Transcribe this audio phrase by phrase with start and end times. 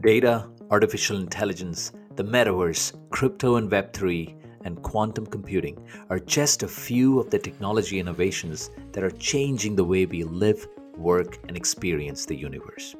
[0.00, 4.34] Data, artificial intelligence, the metaverse, crypto and Web3,
[4.64, 5.76] and quantum computing
[6.08, 10.66] are just a few of the technology innovations that are changing the way we live,
[10.96, 12.96] work, and experience the universe.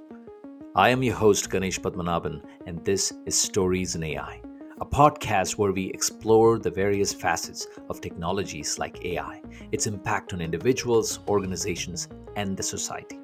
[0.74, 4.42] I am your host, Ganesh Padmanabhan, and this is Stories in AI,
[4.82, 9.40] a podcast where we explore the various facets of technologies like AI,
[9.72, 13.19] its impact on individuals, organizations, and the society.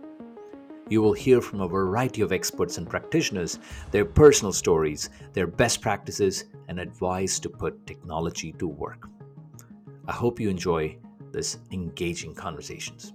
[0.89, 3.59] You will hear from a variety of experts and practitioners
[3.91, 9.09] their personal stories, their best practices, and advice to put technology to work.
[10.07, 10.97] I hope you enjoy
[11.33, 13.15] this engaging conversations.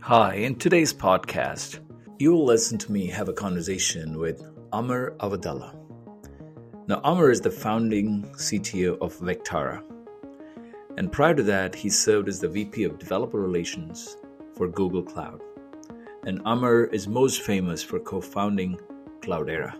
[0.00, 1.80] Hi, in today's podcast,
[2.18, 5.76] you will listen to me have a conversation with Amr Awadallah.
[6.88, 9.82] Now, Amr is the founding CTO of Vectara.
[10.96, 14.16] And prior to that, he served as the VP of Developer Relations
[14.56, 15.40] for Google Cloud.
[16.26, 18.78] And Amr is most famous for co founding
[19.20, 19.74] Cloudera,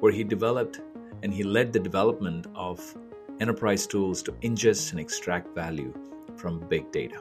[0.00, 0.80] where he developed
[1.22, 2.80] and he led the development of
[3.40, 5.92] enterprise tools to ingest and extract value
[6.36, 7.20] from big data.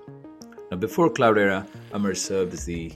[0.70, 2.92] Now, before Cloudera, Amr served as the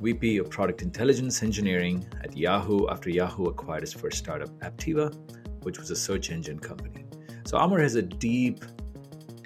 [0.00, 5.14] VP of Product Intelligence Engineering at Yahoo after Yahoo acquired his first startup, Aptiva,
[5.62, 7.04] which was a search engine company.
[7.44, 8.64] So, Amr has a deep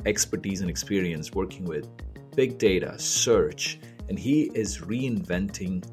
[0.06, 1.88] expertise and experience working with
[2.34, 5.84] big data, search, and he is reinventing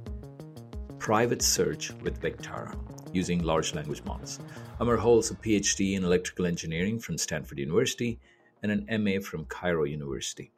[0.98, 2.78] private search with Vectara
[3.14, 4.40] using large language models.
[4.80, 8.20] Amr holds a PhD in electrical engineering from Stanford University
[8.62, 10.52] and an MA from Cairo University.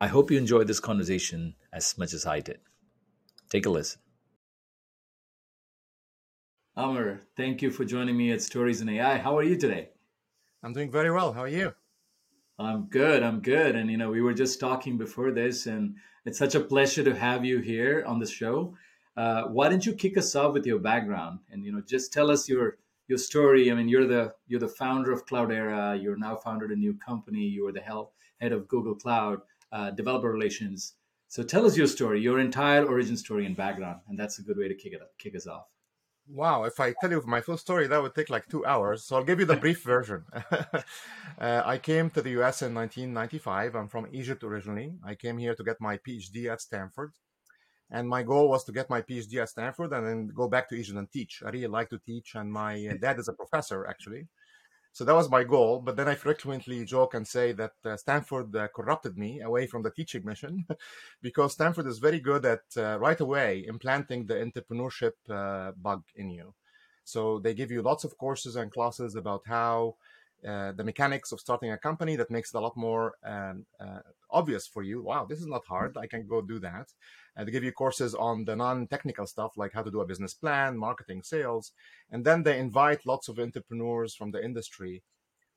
[0.00, 2.60] I hope you enjoyed this conversation as much as I did.
[3.48, 4.00] Take a listen.
[6.76, 9.18] Amr, thank you for joining me at Stories in AI.
[9.18, 9.88] How are you today?
[10.62, 11.32] I'm doing very well.
[11.32, 11.74] How are you?
[12.58, 13.22] I'm good.
[13.22, 13.76] I'm good.
[13.76, 15.94] And, you know, we were just talking before this, and
[16.24, 18.74] it's such a pleasure to have you here on the show.
[19.16, 22.30] Uh, why don't you kick us off with your background and, you know, just tell
[22.30, 22.78] us your
[23.08, 23.70] your story.
[23.70, 26.00] I mean, you're the you're the founder of Cloudera.
[26.00, 27.40] You're now founded a new company.
[27.40, 27.82] You were the
[28.40, 29.40] head of Google Cloud
[29.72, 30.94] uh, developer relations.
[31.28, 34.56] So tell us your story, your entire origin story and background, and that's a good
[34.56, 35.66] way to kick it up, kick us off.
[36.30, 39.04] Wow, if I tell you my full story, that would take like two hours.
[39.04, 40.24] So I'll give you the brief version.
[41.40, 43.74] uh, I came to the US in 1995.
[43.74, 44.92] I'm from Egypt originally.
[45.02, 47.12] I came here to get my PhD at Stanford.
[47.90, 50.74] And my goal was to get my PhD at Stanford and then go back to
[50.74, 51.42] Egypt and teach.
[51.42, 54.28] I really like to teach, and my dad is a professor actually.
[54.98, 55.78] So that was my goal.
[55.78, 59.84] But then I frequently joke and say that uh, Stanford uh, corrupted me away from
[59.84, 60.66] the teaching mission
[61.22, 66.30] because Stanford is very good at uh, right away implanting the entrepreneurship uh, bug in
[66.30, 66.52] you.
[67.04, 69.94] So they give you lots of courses and classes about how
[70.44, 74.00] uh, the mechanics of starting a company that makes it a lot more um, uh,
[74.32, 75.00] obvious for you.
[75.00, 75.96] Wow, this is not hard.
[75.96, 76.92] I can go do that.
[77.38, 80.34] And they give you courses on the non-technical stuff like how to do a business
[80.34, 81.72] plan, marketing, sales,
[82.10, 85.04] and then they invite lots of entrepreneurs from the industry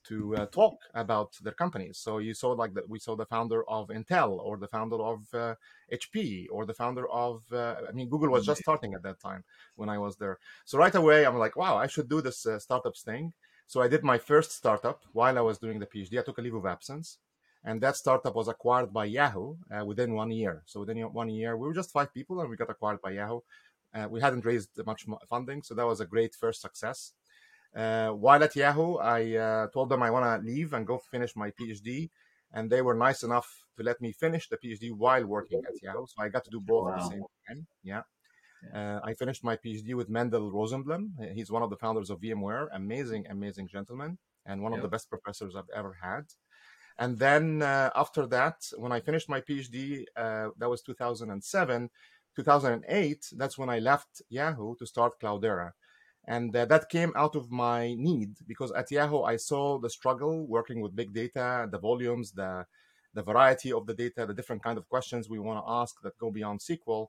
[0.03, 1.97] to uh, talk about their companies.
[1.97, 5.21] So you saw like that we saw the founder of Intel or the founder of
[5.33, 5.55] uh,
[5.93, 9.43] HP or the founder of uh, I mean Google was just starting at that time
[9.75, 10.39] when I was there.
[10.65, 13.33] So right away I'm like wow I should do this uh, startups thing.
[13.67, 16.19] So I did my first startup while I was doing the PhD.
[16.19, 17.19] I took a leave of absence
[17.63, 20.63] and that startup was acquired by Yahoo uh, within one year.
[20.65, 23.41] So within one year, we were just five people, and we got acquired by Yahoo.
[23.93, 27.13] Uh, we hadn't raised much funding, so that was a great first success.
[27.75, 31.35] Uh, while at Yahoo, I uh, told them I want to leave and go finish
[31.35, 32.09] my PhD,
[32.51, 36.05] and they were nice enough to let me finish the PhD while working at Yahoo.
[36.07, 36.93] So I got to do both wow.
[36.93, 37.67] at the same time.
[37.83, 38.01] Yeah.
[38.73, 41.33] Uh, I finished my PhD with Mendel Rosenblum.
[41.33, 42.67] He's one of the founders of VMware.
[42.73, 44.79] Amazing, amazing gentleman, and one yep.
[44.79, 46.25] of the best professors I've ever had.
[47.01, 51.89] And then uh, after that, when I finished my PhD, uh, that was 2007.
[52.35, 55.71] 2008, that's when I left Yahoo to start Cloudera.
[56.27, 60.45] And uh, that came out of my need because at Yahoo, I saw the struggle
[60.45, 62.67] working with big data, the volumes, the,
[63.15, 66.19] the variety of the data, the different kind of questions we want to ask that
[66.19, 67.07] go beyond SQL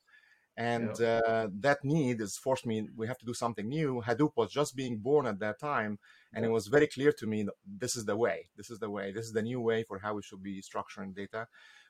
[0.56, 4.02] and uh, that need has forced me we have to do something new.
[4.06, 5.98] Hadoop was just being born at that time
[6.34, 8.48] and it was very clear to me this is the way.
[8.56, 9.12] This is the way.
[9.12, 11.46] This is the new way for how we should be structuring data.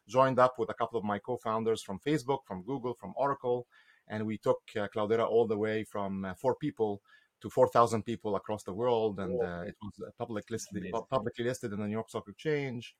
[0.08, 3.66] Joined up with a couple of my co-founders from facebook from google from oracle
[4.08, 7.00] and we took uh, cloudera all the way from uh, four people
[7.40, 11.80] to 4000 people across the world and uh, it was public listed, publicly listed in
[11.80, 12.94] the new york stock exchange.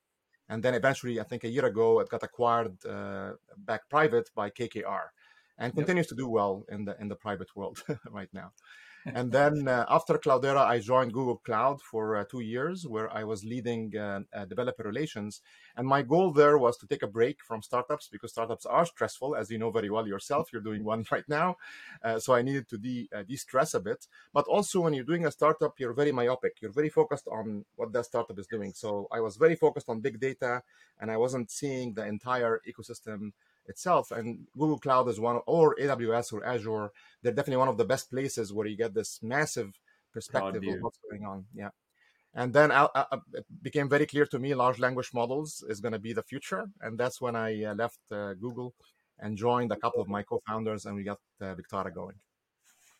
[0.48, 4.50] And then eventually i think a year ago it got acquired uh, back private by
[4.50, 5.06] kkr
[5.62, 6.10] and continues yep.
[6.10, 8.52] to do well in the in the private world right now
[9.14, 13.24] and then uh, after Cloudera, I joined Google Cloud for uh, two years, where I
[13.24, 15.40] was leading uh, uh, developer relations.
[15.76, 19.34] And my goal there was to take a break from startups because startups are stressful,
[19.34, 20.52] as you know very well yourself.
[20.52, 21.56] You're doing one right now,
[22.04, 24.06] uh, so I needed to de uh, de-stress a bit.
[24.32, 26.58] But also, when you're doing a startup, you're very myopic.
[26.60, 28.72] You're very focused on what that startup is doing.
[28.72, 30.62] So I was very focused on big data,
[31.00, 33.32] and I wasn't seeing the entire ecosystem
[33.66, 34.10] itself.
[34.10, 36.90] And Google Cloud is one, or AWS or Azure,
[37.22, 39.78] they're definitely one of the best places where you get this massive
[40.12, 41.44] perspective of what's going on.
[41.54, 41.70] Yeah.
[42.34, 45.92] And then I, I, it became very clear to me large language models is going
[45.92, 46.66] to be the future.
[46.80, 48.74] And that's when I uh, left uh, Google
[49.18, 52.16] and joined a couple of my co founders, and we got uh, Vectara going.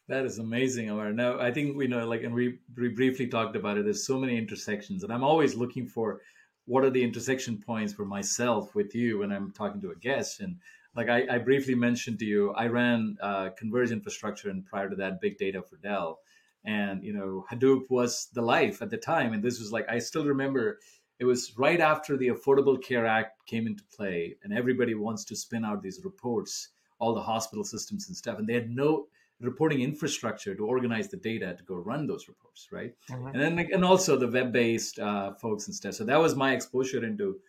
[0.08, 1.12] That is amazing, Amr.
[1.12, 3.84] Now, I think we know, like, and we, we briefly talked about it.
[3.84, 6.20] There's so many intersections, and I'm always looking for
[6.66, 10.40] what are the intersection points for myself with you when I'm talking to a guest.
[10.40, 10.56] And
[10.94, 15.20] like I, I briefly mentioned to you, I ran uh, infrastructure, and prior to that,
[15.20, 16.20] big data for Dell.
[16.64, 19.98] And you know, Hadoop was the life at the time, and this was like I
[19.98, 20.78] still remember.
[21.18, 25.36] It was right after the Affordable Care Act came into play, and everybody wants to
[25.36, 29.06] spin out these reports, all the hospital systems and stuff, and they had no
[29.42, 32.94] reporting infrastructure to organize the data to go run those reports, right?
[33.10, 33.26] Mm-hmm.
[33.28, 35.94] And then and also the web-based uh, folks and stuff.
[35.94, 37.40] So that was my exposure into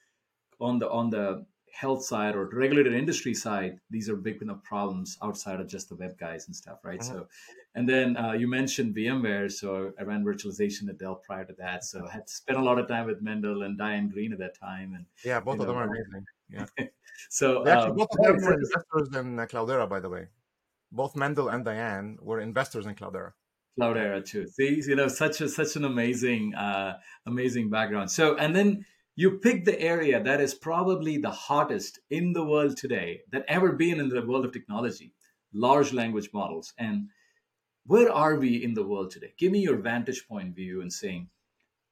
[0.60, 3.80] on the on the health side or regulated industry side.
[3.90, 7.00] These are big enough problems outside of just the web guys and stuff, right?
[7.00, 7.14] Mm-hmm.
[7.14, 7.28] So,
[7.76, 11.84] and then uh, you mentioned VMware, so I ran virtualization at Dell prior to that.
[11.84, 14.58] So I had spent a lot of time with Mendel and Diane Greene at that
[14.60, 14.94] time.
[14.94, 16.26] And yeah, both of know, them are amazing.
[16.50, 16.66] Yeah.
[17.30, 20.28] so actually, um, both of them were investors in uh, Cloudera, by the way
[20.94, 23.32] both Mendel and Diane were investors in Cloudera.
[23.80, 24.48] Cloudera too.
[24.48, 28.12] See, you know, such a such an amazing, uh, amazing background.
[28.12, 28.86] So, and then
[29.16, 33.72] you pick the area that is probably the hottest in the world today that ever
[33.72, 35.14] been in the world of technology,
[35.54, 36.74] large language models.
[36.78, 37.10] And
[37.86, 39.34] where are we in the world today?
[39.38, 41.30] Give me your vantage point view and saying,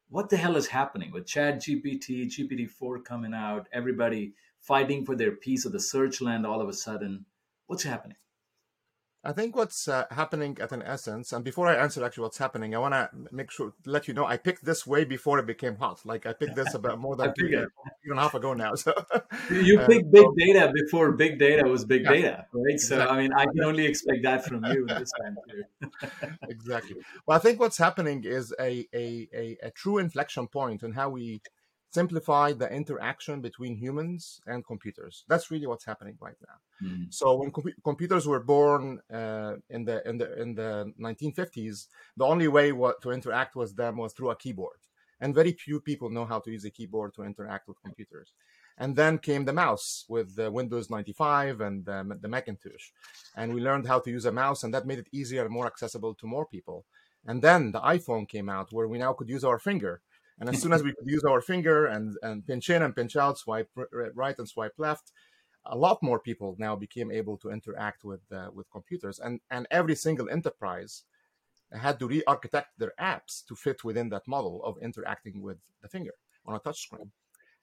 [0.09, 5.65] what the hell is happening with ChatGPT, GPT-4 coming out, everybody fighting for their piece
[5.65, 7.25] of the search land all of a sudden?
[7.67, 8.17] What's happening?
[9.23, 12.73] I think what's uh, happening at an essence, and before I answer actually what's happening,
[12.73, 15.75] I want to make sure let you know I picked this way before it became
[15.75, 16.01] hot.
[16.05, 17.71] Like I picked this about more than a year
[18.05, 18.73] and a half ago now.
[18.73, 18.93] So
[19.51, 22.79] you uh, picked big data before big data was big yeah, data, right?
[22.79, 22.99] So.
[22.99, 25.89] I mean, I can only expect that from you this time too.
[26.49, 26.95] exactly.
[27.27, 31.09] Well, I think what's happening is a, a a, a true inflection point in how
[31.09, 31.41] we
[31.91, 35.25] simplify the interaction between humans and computers.
[35.27, 36.87] That's really what's happening right now.
[36.87, 37.03] Mm-hmm.
[37.09, 42.25] So when com- computers were born uh, in the in the in the 1950s, the
[42.25, 44.79] only way what, to interact with them was through a keyboard,
[45.19, 48.33] and very few people know how to use a keyboard to interact with computers.
[48.77, 52.89] And then came the mouse with the Windows 95 and the, the Macintosh,
[53.35, 55.67] and we learned how to use a mouse, and that made it easier and more
[55.67, 56.85] accessible to more people.
[57.27, 60.01] And then the iPhone came out, where we now could use our finger
[60.41, 63.15] and as soon as we could use our finger and, and pinch in and pinch
[63.15, 63.69] out, swipe
[64.15, 65.11] right and swipe left,
[65.65, 69.19] a lot more people now became able to interact with uh, with computers.
[69.19, 71.03] And, and every single enterprise
[71.71, 76.15] had to re-architect their apps to fit within that model of interacting with the finger
[76.45, 77.11] on a touchscreen.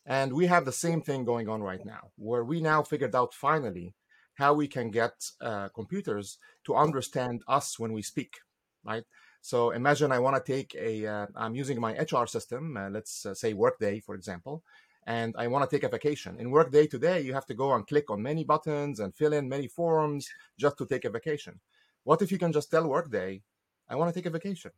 [0.07, 3.35] And we have the same thing going on right now, where we now figured out
[3.35, 3.95] finally
[4.35, 8.39] how we can get uh, computers to understand us when we speak,
[8.85, 9.05] right?
[9.40, 13.24] So imagine I want to take a, uh, I'm using my HR system, uh, let's
[13.24, 14.63] uh, say Workday, for example,
[15.06, 16.36] and I want to take a vacation.
[16.39, 19.48] In Workday today, you have to go and click on many buttons and fill in
[19.48, 21.60] many forms just to take a vacation.
[22.05, 23.43] What if you can just tell Workday,
[23.89, 24.72] I want to take a vacation?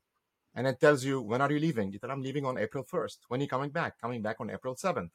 [0.54, 1.92] And it tells you, when are you leaving?
[1.92, 3.18] You tell, I'm leaving on April 1st.
[3.28, 4.00] When are you coming back?
[4.00, 5.10] Coming back on April 7th.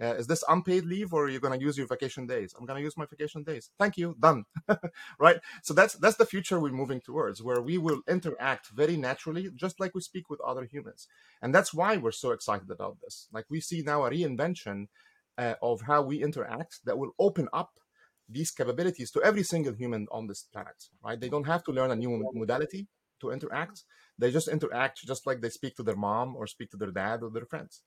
[0.00, 2.54] Uh, is this unpaid leave or are you going to use your vacation days?
[2.58, 3.70] I'm going to use my vacation days.
[3.78, 4.16] Thank you.
[4.20, 4.44] Done.
[5.18, 5.38] Right?
[5.62, 9.80] So that's that's the future we're moving towards where we will interact very naturally just
[9.80, 11.08] like we speak with other humans.
[11.40, 13.28] And that's why we're so excited about this.
[13.32, 14.86] Like we see now a reinvention
[15.38, 17.70] uh, of how we interact that will open up
[18.28, 21.20] these capabilities to every single human on this planet right?
[21.20, 22.88] They don't have to learn a new modality
[23.20, 23.84] to interact.
[24.18, 27.22] They just interact just like they speak to their mom or speak to their dad
[27.22, 27.82] or their friends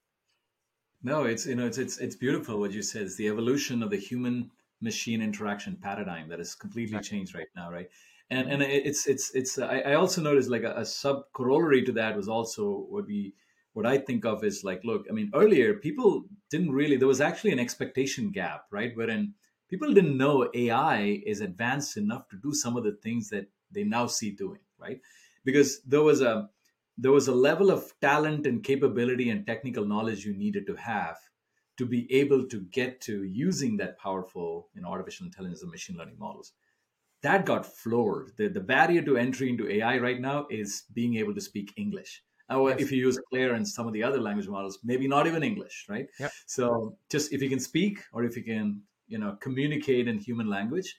[1.04, 3.04] no, it's you know it's it's it's beautiful what you said.
[3.04, 4.52] It's the evolution of the human
[4.82, 7.18] machine interaction paradigm that has completely exactly.
[7.18, 7.90] changed right now, right?
[8.30, 8.62] And mm-hmm.
[8.62, 12.16] and it's it's it's I, I also noticed like a, a sub corollary to that
[12.16, 13.34] was also what we
[13.74, 17.22] what I think of is like, look, I mean, earlier people didn't really there was
[17.22, 18.92] actually an expectation gap, right?
[18.96, 19.34] Wherein
[19.70, 23.84] people didn't know AI is advanced enough to do some of the things that they
[23.84, 25.00] now see doing, right?
[25.46, 26.50] Because there was a
[27.02, 31.18] there was a level of talent and capability and technical knowledge you needed to have
[31.78, 35.98] to be able to get to using that powerful you know artificial intelligence and machine
[35.98, 36.54] learning models
[37.22, 38.32] that got floored.
[38.38, 42.24] The, the barrier to entry into AI right now is being able to speak English.
[42.50, 42.80] Now, yes.
[42.80, 45.86] if you use CLAIRE and some of the other language models, maybe not even English,
[45.88, 46.08] right?
[46.20, 46.32] Yep.
[46.48, 50.50] So just if you can speak or if you can, you know, communicate in human
[50.50, 50.96] language,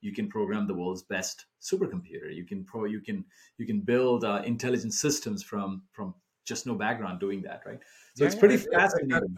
[0.00, 2.34] you can program the world's best supercomputer.
[2.34, 3.24] You can pro, you can
[3.58, 6.14] you can build uh, intelligent systems from from
[6.44, 7.80] just no background doing that, right?
[8.16, 9.36] So yeah, it's pretty yeah, fascinating.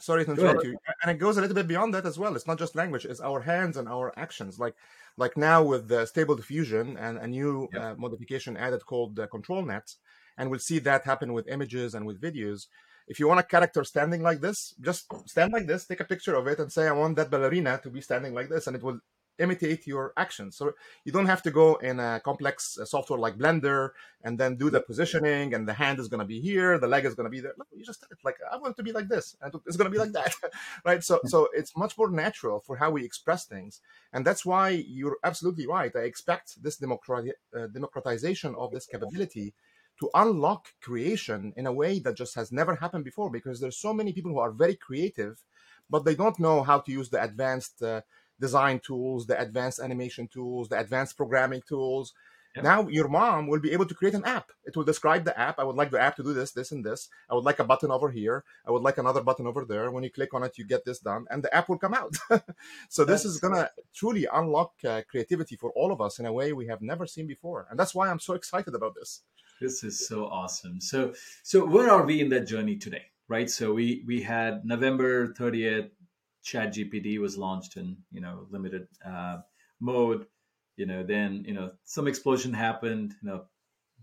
[0.00, 2.34] Sorry to interrupt you, and it goes a little bit beyond that as well.
[2.34, 4.58] It's not just language; it's our hands and our actions.
[4.58, 4.74] Like
[5.16, 7.82] like now with the stable diffusion and a new yep.
[7.82, 9.96] uh, modification added called the ControlNet
[10.38, 12.66] and we'll see that happen with images and with videos
[13.08, 16.34] if you want a character standing like this just stand like this take a picture
[16.34, 18.82] of it and say i want that ballerina to be standing like this and it
[18.82, 18.98] will
[19.38, 20.56] imitate your actions.
[20.56, 20.72] So
[21.04, 23.90] you don't have to go in a complex uh, software like Blender
[24.22, 27.04] and then do the positioning and the hand is going to be here, the leg
[27.04, 27.54] is going to be there.
[27.58, 29.96] No, you just like I want it to be like this, and it's going to
[29.96, 30.34] be like that,
[30.84, 31.02] right?
[31.02, 33.80] So so it's much more natural for how we express things,
[34.12, 35.92] and that's why you're absolutely right.
[35.94, 39.54] I expect this democrati- uh, democratization of this capability
[40.00, 43.92] to unlock creation in a way that just has never happened before because there's so
[43.92, 45.42] many people who are very creative
[45.90, 48.00] but they don't know how to use the advanced uh,
[48.42, 52.12] design tools, the advanced animation tools, the advanced programming tools.
[52.56, 52.64] Yep.
[52.64, 54.48] Now your mom will be able to create an app.
[54.68, 55.58] It will describe the app.
[55.58, 57.08] I would like the app to do this, this, and this.
[57.30, 58.44] I would like a button over here.
[58.66, 59.90] I would like another button over there.
[59.90, 62.14] When you click on it, you get this done, and the app will come out.
[62.90, 66.52] so this is gonna truly unlock uh, creativity for all of us in a way
[66.52, 69.22] we have never seen before, and that's why I'm so excited about this.
[69.62, 70.80] This is so awesome.
[70.80, 73.04] So, so where are we in that journey today?
[73.28, 73.48] Right.
[73.48, 75.90] So we we had November 30th
[76.44, 79.38] ChatGPT was launched in you know limited uh,
[79.80, 80.26] mode.
[80.76, 83.14] You know, then you know some explosion happened.
[83.22, 83.44] You know,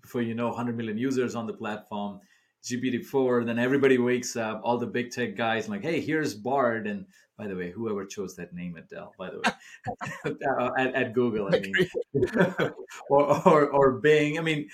[0.01, 2.19] before you know, 100 million users on the platform.
[2.63, 3.45] GPT-4.
[3.45, 4.61] Then everybody wakes up.
[4.63, 6.87] All the big tech guys like, hey, here's Bard.
[6.87, 7.05] And
[7.37, 11.13] by the way, whoever chose that name at Dell, by the way, uh, at, at,
[11.13, 11.73] Google, I mean,
[13.09, 14.37] or, or or Bing.
[14.37, 14.67] I mean,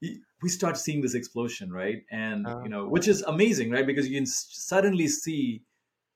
[0.00, 2.02] we start seeing this explosion, right?
[2.12, 3.86] And uh, you know, which is amazing, right?
[3.86, 5.62] Because you can suddenly see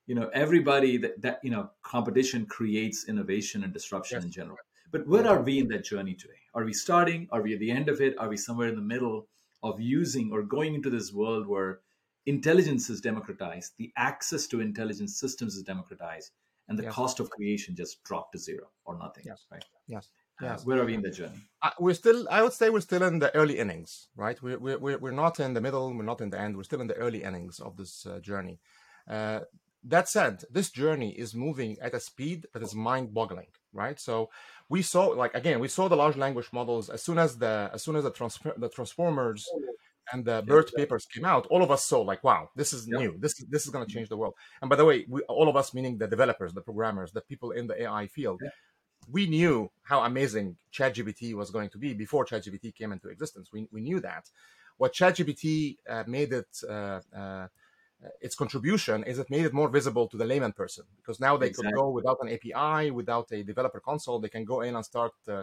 [0.06, 4.24] you know everybody that, that you know competition creates innovation and disruption yes.
[4.24, 4.58] in general
[4.92, 7.70] but where are we in that journey today are we starting are we at the
[7.70, 9.26] end of it are we somewhere in the middle
[9.62, 11.80] of using or going into this world where
[12.26, 16.30] intelligence is democratized the access to intelligence systems is democratized
[16.68, 16.92] and the yes.
[16.92, 20.08] cost of creation just dropped to zero or nothing yes right yes
[20.42, 20.66] uh, yes.
[20.66, 21.40] where are we in the journey?
[21.62, 24.40] Uh, we're still, I would say, we're still in the early innings, right?
[24.42, 26.88] We're, we're, we're not in the middle, we're not in the end, we're still in
[26.88, 28.60] the early innings of this uh, journey.
[29.88, 34.00] That said, this journey is moving at a speed that is mind-boggling, right?
[34.00, 34.30] So
[34.68, 37.82] we saw, like again, we saw the large language models as soon as the as
[37.84, 39.48] soon as the transfer the transformers
[40.12, 41.46] and the BERT papers came out.
[41.46, 43.16] All of us saw like, wow, this is new.
[43.18, 44.34] This this is going to change the world.
[44.60, 47.52] And by the way, we, all of us, meaning the developers, the programmers, the people
[47.52, 48.40] in the AI field.
[48.42, 48.50] Yeah.
[49.08, 53.50] We knew how amazing ChatGPT was going to be before ChatGPT came into existence.
[53.52, 54.28] We, we knew that.
[54.78, 57.46] What ChatGPT uh, made it uh, uh,
[58.20, 61.48] its contribution is it made it more visible to the layman person because now they
[61.48, 61.72] exactly.
[61.72, 65.12] could go without an API, without a developer console, they can go in and start
[65.28, 65.42] uh,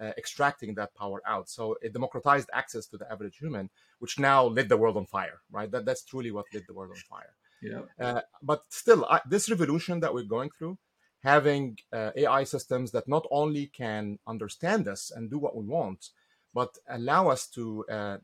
[0.00, 1.48] uh, extracting that power out.
[1.48, 5.40] So it democratized access to the average human, which now lit the world on fire,
[5.50, 5.70] right?
[5.70, 7.34] That, that's truly what lit the world on fire.
[7.62, 7.82] Yeah.
[7.98, 10.78] Uh, but still, I, this revolution that we're going through,
[11.22, 16.10] having uh, AI systems that not only can understand us and do what we want,
[16.54, 18.18] but allow us to uh, uh,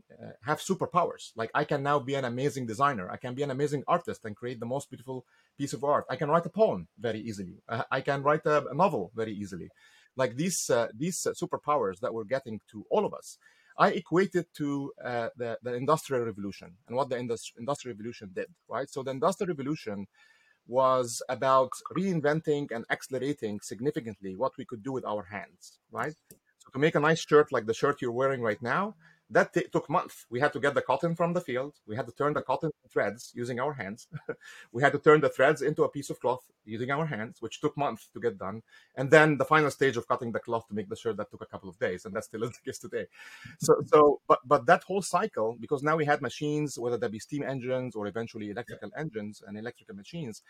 [0.44, 1.32] have superpowers.
[1.34, 3.10] Like I can now be an amazing designer.
[3.10, 5.26] I can be an amazing artist and create the most beautiful
[5.58, 6.04] piece of art.
[6.08, 7.56] I can write a poem very easily.
[7.68, 9.68] Uh, I can write a, a, novel very easily.
[10.16, 13.36] Like these uh, these uh, superpowers that we're getting to all of us,
[13.76, 18.30] I equate it to uh, the the industrial revolution and what the industri- industrial revolution
[18.32, 18.46] did.
[18.68, 18.88] Right.
[18.88, 20.06] So the industrial revolution
[20.68, 25.80] was about reinventing and accelerating significantly what we could do with our hands.
[25.90, 26.14] Right
[26.72, 28.94] to make a nice shirt like the shirt you're wearing right now,
[29.30, 30.26] that t- took months.
[30.28, 31.74] We had to get the cotton from the field.
[31.86, 34.08] We had to turn the cotton threads using our hands.
[34.72, 37.60] we had to turn the threads into a piece of cloth using our hands, which
[37.60, 38.62] took months to get done.
[38.96, 41.42] And then the final stage of cutting the cloth to make the shirt that took
[41.42, 43.06] a couple of days, and that still is the case today.
[43.60, 47.20] So, so, but but that whole cycle, because now we had machines, whether that be
[47.20, 49.00] steam engines or eventually electrical yeah.
[49.00, 50.42] engines and electrical machines,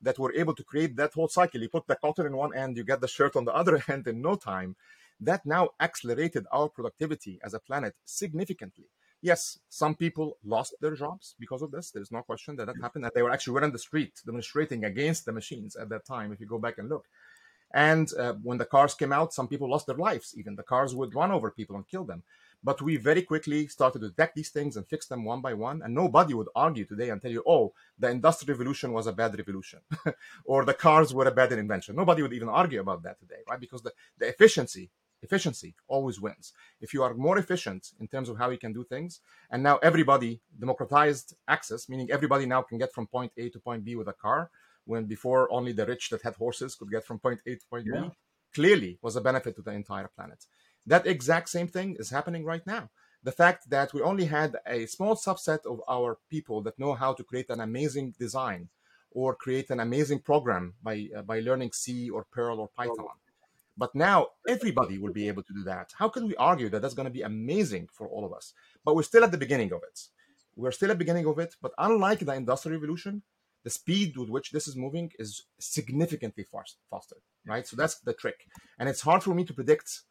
[0.00, 1.60] that were able to create that whole cycle.
[1.60, 4.06] You put the cotton in one end, you get the shirt on the other end
[4.06, 4.74] in no time
[5.24, 8.86] that now accelerated our productivity as a planet significantly.
[9.20, 11.92] Yes, some people lost their jobs because of this.
[11.92, 13.04] There's no question that that happened.
[13.04, 16.32] And they were actually were in the street demonstrating against the machines at that time,
[16.32, 17.06] if you go back and look.
[17.72, 20.34] And uh, when the cars came out, some people lost their lives.
[20.36, 22.22] Even the cars would run over people and kill them.
[22.64, 25.82] But we very quickly started to detect these things and fix them one by one.
[25.82, 29.36] And nobody would argue today and tell you, oh, the industrial revolution was a bad
[29.36, 29.80] revolution
[30.44, 31.96] or the cars were a bad invention.
[31.96, 33.58] Nobody would even argue about that today, right?
[33.58, 34.90] Because the, the efficiency
[35.22, 36.52] efficiency always wins.
[36.80, 39.78] If you are more efficient in terms of how you can do things, and now
[39.78, 44.08] everybody democratized access, meaning everybody now can get from point A to point B with
[44.08, 44.50] a car,
[44.84, 47.86] when before only the rich that had horses could get from point A to point
[47.86, 48.02] yeah.
[48.02, 48.10] B,
[48.54, 50.44] clearly was a benefit to the entire planet.
[50.86, 52.90] That exact same thing is happening right now.
[53.22, 57.12] The fact that we only had a small subset of our people that know how
[57.14, 58.68] to create an amazing design
[59.12, 63.18] or create an amazing program by uh, by learning C or Perl or Python
[63.76, 65.92] but now everybody will be able to do that.
[65.98, 68.52] How can we argue that that's going to be amazing for all of us?
[68.84, 70.00] But we're still at the beginning of it.
[70.56, 71.56] We're still at the beginning of it.
[71.60, 73.22] But unlike the industrial revolution,
[73.64, 77.66] the speed with which this is moving is significantly fast, faster, right?
[77.66, 78.46] So that's the trick.
[78.78, 80.02] And it's hard for me to predict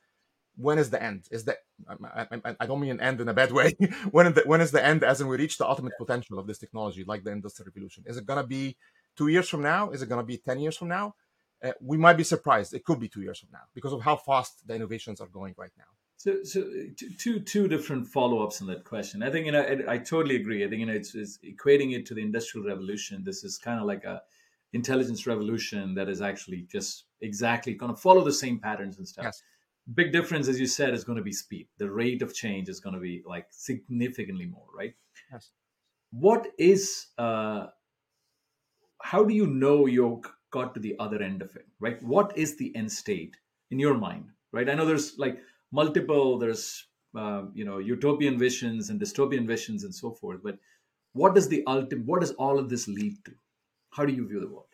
[0.55, 1.27] when is the end.
[1.31, 3.73] Is that I, I, I, don't mean an end in a bad way.
[4.11, 5.03] when is the, when is the end?
[5.03, 8.03] As in we reach the ultimate potential of this technology, like the industrial revolution?
[8.07, 8.77] Is it going to be
[9.17, 9.91] two years from now?
[9.91, 11.15] Is it going to be ten years from now?
[11.63, 12.73] Uh, we might be surprised.
[12.73, 15.53] It could be two years from now because of how fast the innovations are going
[15.57, 15.85] right now.
[16.17, 16.63] So, so
[17.17, 19.23] two two different follow ups on that question.
[19.23, 20.63] I think you know I, I, totally agree.
[20.63, 23.23] I think you know it's, it's equating it to the industrial revolution.
[23.23, 24.21] This is kind of like a
[24.73, 29.25] intelligence revolution that is actually just exactly going to follow the same patterns and stuff.
[29.25, 29.43] Yes.
[29.95, 31.67] Big difference, as you said, is going to be speed.
[31.79, 34.93] The rate of change is going to be like significantly more, right?
[35.31, 35.49] Yes.
[36.11, 37.67] What is uh,
[39.01, 42.01] how do you know your got to the other end of it right?
[42.03, 43.37] What is the end state
[43.71, 44.69] in your mind right?
[44.69, 45.39] I know there's like
[45.71, 50.57] multiple there's uh, you know utopian visions and dystopian visions and so forth but
[51.13, 53.31] what does the ultimate what does all of this lead to?
[53.89, 54.67] How do you view the world?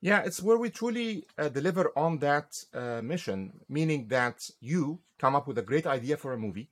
[0.00, 5.36] Yeah it's where we truly uh, deliver on that uh, mission meaning that you come
[5.36, 6.70] up with a great idea for a movie.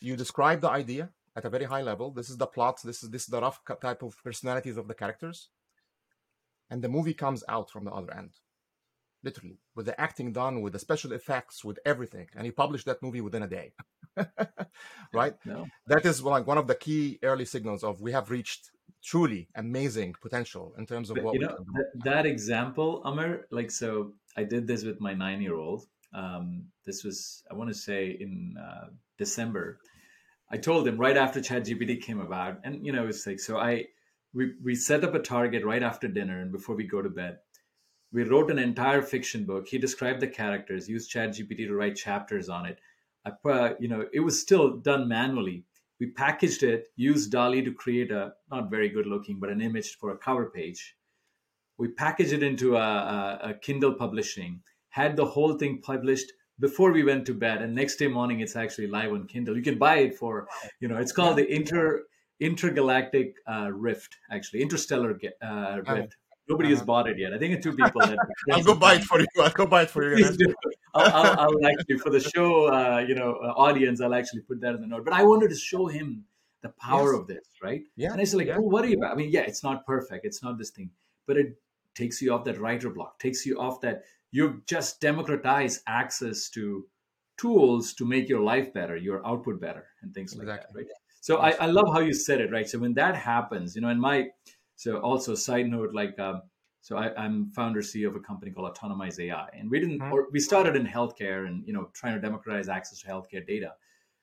[0.00, 2.10] You describe the idea at a very high level.
[2.10, 4.94] This is the plot this is this is the rough type of personalities of the
[4.94, 5.48] characters
[6.72, 8.32] and the movie comes out from the other end.
[9.22, 12.28] Literally with the acting done with the special effects with everything.
[12.34, 13.68] And he published that movie within a day.
[15.12, 15.34] Right?
[15.44, 15.66] No.
[15.88, 18.70] that is like one of the key early signals of we have reached
[19.04, 23.70] truly amazing potential in terms of but, what you know that, that, example amir like
[23.70, 25.80] so i did this with my nine year old
[26.14, 28.86] um, this was i want to say in uh,
[29.18, 29.78] december.
[30.54, 33.58] I told him right after chat gpt came about and you know it's like so
[33.58, 33.72] i
[34.34, 37.38] we, we set up a target right after dinner and before we go to bed.
[38.12, 39.68] We wrote an entire fiction book.
[39.68, 42.78] He described the characters, used ChatGPT to write chapters on it.
[43.24, 45.64] I put, you know, it was still done manually.
[46.00, 49.96] We packaged it, used DALL-E to create a not very good looking, but an image
[49.98, 50.96] for a cover page.
[51.78, 56.92] We packaged it into a, a, a Kindle publishing, had the whole thing published before
[56.92, 59.78] we went to bed and next day morning it's actually live on kindle you can
[59.78, 60.46] buy it for
[60.80, 62.04] you know it's called the inter
[62.42, 66.16] intergalactic uh, rift, actually interstellar uh, rift.
[66.48, 66.78] Nobody uh-huh.
[66.78, 67.32] has bought it yet.
[67.32, 68.00] I think it's two people.
[68.06, 68.18] That,
[68.52, 69.26] I'll go buy it for you.
[69.40, 70.26] I'll go buy it for you.
[70.94, 74.00] I'll, I'll, I'll, actually for the show, uh, you know, uh, audience.
[74.00, 75.04] I'll actually put that in the note.
[75.04, 76.24] But I wanted to show him
[76.62, 77.20] the power yes.
[77.20, 77.82] of this, right?
[77.96, 78.12] Yeah.
[78.12, 78.54] And I said, like, yeah.
[78.54, 79.12] don't worry about.
[79.12, 80.24] I mean, yeah, it's not perfect.
[80.24, 80.90] It's not this thing,
[81.26, 81.56] but it
[81.94, 83.18] takes you off that writer block.
[83.20, 84.02] Takes you off that.
[84.32, 86.86] You just democratize access to
[87.36, 90.82] tools to make your life better, your output better, and things like exactly.
[90.82, 91.01] that, right?
[91.22, 92.68] So I, I love how you said it, right?
[92.68, 94.26] So when that happens, you know, and my
[94.74, 96.42] so also side note, like um,
[96.80, 100.12] so I, am founder CEO of a company called Autonomize AI, and we didn't mm-hmm.
[100.12, 103.74] or we started in healthcare and you know trying to democratize access to healthcare data.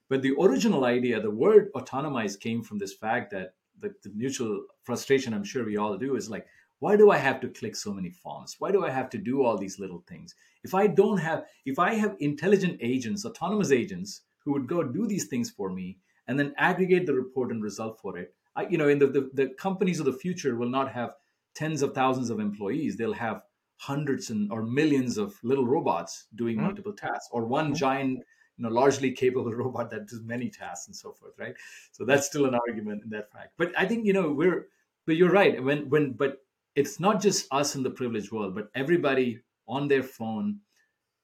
[0.09, 4.65] But the original idea, the word autonomize came from this fact that the, the mutual
[4.83, 6.47] frustration I'm sure we all do is like,
[6.79, 8.57] why do I have to click so many forms?
[8.59, 10.35] Why do I have to do all these little things?
[10.65, 15.07] If I don't have, if I have intelligent agents, autonomous agents who would go do
[15.07, 15.97] these things for me,
[16.29, 18.35] and then aggregate the report and result for it.
[18.55, 21.15] I, you know, in the, the, the companies of the future will not have
[21.55, 22.95] tens of thousands of employees.
[22.95, 23.41] They'll have
[23.77, 26.67] hundreds and or millions of little robots doing mm-hmm.
[26.67, 27.75] multiple tasks, or one mm-hmm.
[27.75, 28.19] giant,
[28.57, 31.55] you know, largely capable robot that does many tasks and so forth, right?
[31.93, 33.53] So that's still an argument in that fact.
[33.57, 34.67] But I think you know we're,
[35.07, 35.61] but you're right.
[35.63, 36.43] When when but
[36.75, 40.59] it's not just us in the privileged world, but everybody on their phone,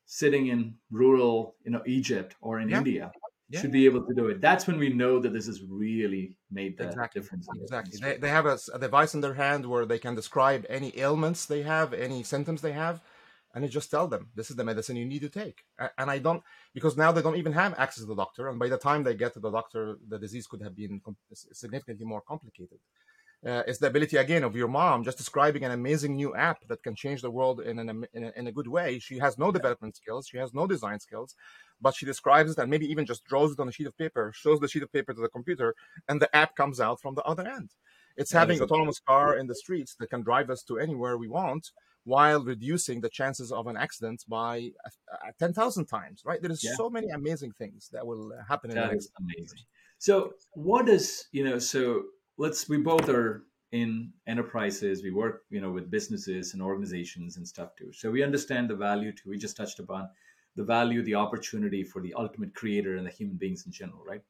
[0.07, 2.77] sitting in rural, you know, Egypt or in yeah.
[2.79, 3.11] India,
[3.49, 3.61] yeah.
[3.61, 4.41] should be able to do it.
[4.41, 7.21] That's when we know that this has really made the exactly.
[7.21, 7.47] difference.
[7.61, 7.99] Exactly.
[8.01, 11.45] They, they have a, a, device in their hand where they can describe any ailments
[11.45, 13.01] they have, any symptoms they have,
[13.53, 15.63] and you just tell them this is the medicine you need to take.
[15.97, 18.69] And I don't because now they don't even have access to the doctor, and by
[18.69, 21.01] the time they get to the doctor, the disease could have been
[21.33, 22.79] significantly more complicated
[23.45, 26.81] uh, is the ability again of your mom just describing an amazing new app that
[26.83, 28.99] can change the world in, an, in, a, in a good way.
[28.99, 31.35] She has no development skills, she has no design skills,
[31.81, 34.31] but she describes it and maybe even just draws it on a sheet of paper,
[34.35, 35.75] shows the sheet of paper to the computer,
[36.07, 37.71] and the app comes out from the other end.
[38.17, 41.71] It's having autonomous car in the streets that can drive us to anywhere we want
[42.05, 44.69] while reducing the chances of an accident by
[45.11, 46.41] uh, 10,000 times, right?
[46.41, 46.75] There is yeah.
[46.75, 49.59] so many amazing things that will uh, happen in the next amazing.
[49.97, 52.03] So what is, you know, so
[52.37, 57.47] let's, we both are in enterprises, we work, you know, with businesses and organizations and
[57.47, 57.91] stuff too.
[57.91, 59.29] So we understand the value too.
[59.31, 60.07] We just touched upon
[60.55, 64.21] the value, the opportunity for the ultimate creator and the human beings in general, right?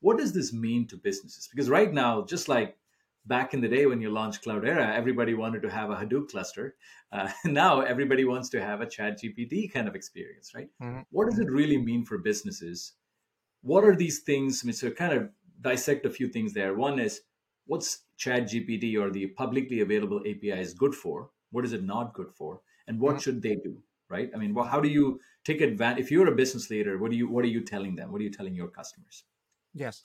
[0.00, 1.48] What does this mean to businesses?
[1.48, 2.76] Because right now, just like
[3.26, 6.76] back in the day when you launched Cloudera, everybody wanted to have a Hadoop cluster.
[7.12, 10.68] Uh, now everybody wants to have a ChatGPT kind of experience, right?
[10.82, 11.00] Mm-hmm.
[11.10, 12.92] What does it really mean for businesses?
[13.62, 14.62] What are these things?
[14.62, 16.74] I mean, so kind of dissect a few things there.
[16.74, 17.22] One is
[17.66, 21.30] what's ChatGPT or the publicly available API is good for?
[21.50, 22.60] What is it not good for?
[22.86, 23.20] And what mm-hmm.
[23.20, 23.78] should they do?
[24.10, 24.30] Right?
[24.34, 26.04] I mean, well, how do you take advantage?
[26.04, 28.12] If you're a business leader, what do you what are you telling them?
[28.12, 29.24] What are you telling your customers?
[29.72, 30.02] Yes.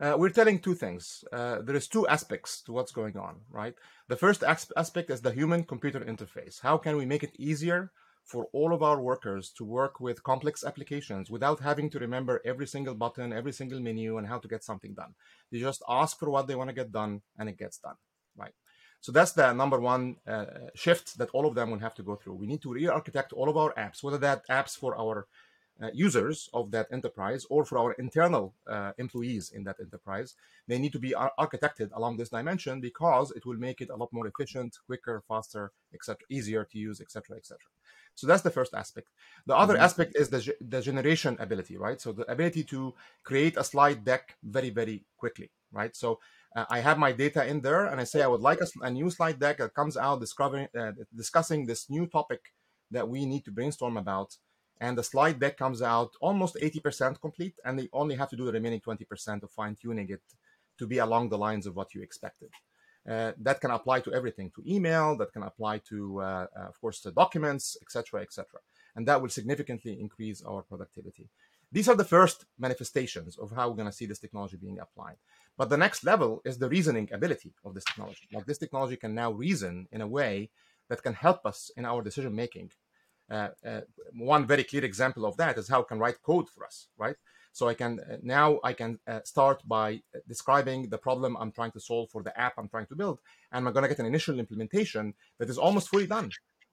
[0.00, 1.24] Uh, we're telling two things.
[1.32, 3.74] Uh, there is two aspects to what's going on, right?
[4.08, 6.60] The first aspect is the human-computer interface.
[6.60, 7.92] How can we make it easier
[8.24, 12.66] for all of our workers to work with complex applications without having to remember every
[12.66, 15.14] single button, every single menu, and how to get something done?
[15.52, 17.96] They just ask for what they want to get done, and it gets done,
[18.36, 18.54] right?
[19.04, 22.16] So that's the number one uh, shift that all of them will have to go
[22.16, 22.36] through.
[22.36, 25.26] We need to re-architect all of our apps, whether that apps for our
[25.82, 30.36] uh, users of that enterprise or for our internal uh, employees in that enterprise.
[30.68, 33.96] They need to be ar- architected along this dimension because it will make it a
[33.96, 37.58] lot more efficient quicker faster etc easier to use etc etc
[38.14, 39.08] so that's the first aspect.
[39.46, 39.82] The other mm-hmm.
[39.82, 42.00] aspect is the, the generation ability right?
[42.00, 45.94] So the ability to create a slide deck very very quickly right?
[45.96, 46.20] So
[46.54, 48.90] uh, I have my data in there, and I say I would like a, a
[48.90, 52.40] new slide deck that comes out discovering, uh, discussing this new topic
[52.90, 54.36] that we need to brainstorm about.
[54.80, 58.44] And the slide deck comes out almost 80% complete and they only have to do
[58.44, 60.22] the remaining 20% of fine tuning it
[60.78, 62.50] to be along the lines of what you expected.
[63.08, 66.80] Uh, that can apply to everything to email that can apply to uh, uh, of
[66.80, 68.46] course to documents etc etc
[68.96, 71.28] and that will significantly increase our productivity.
[71.70, 75.16] These are the first manifestations of how we're going to see this technology being applied
[75.56, 79.14] but the next level is the reasoning ability of this technology like this technology can
[79.14, 80.50] now reason in a way
[80.88, 82.70] that can help us in our decision making
[83.30, 83.80] uh, uh,
[84.12, 87.16] one very clear example of that is how I can write code for us, right?
[87.52, 91.70] So I can uh, now I can uh, start by describing the problem I'm trying
[91.72, 93.20] to solve for the app I'm trying to build,
[93.52, 96.30] and I'm going to get an initial implementation that is almost fully done,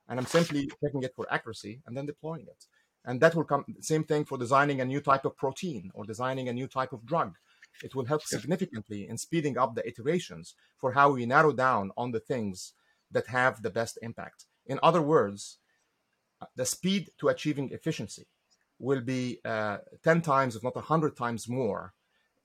[0.10, 2.66] and I'm simply checking it for accuracy and then deploying it.
[3.06, 6.50] And that will come same thing for designing a new type of protein or designing
[6.50, 7.36] a new type of drug.
[7.84, 12.12] It will help significantly in speeding up the iterations for how we narrow down on
[12.12, 12.74] the things
[13.12, 14.46] that have the best impact.
[14.66, 15.58] In other words,
[16.56, 18.28] the speed to achieving efficiency
[18.80, 21.94] will be uh, 10 times, if not 100 times more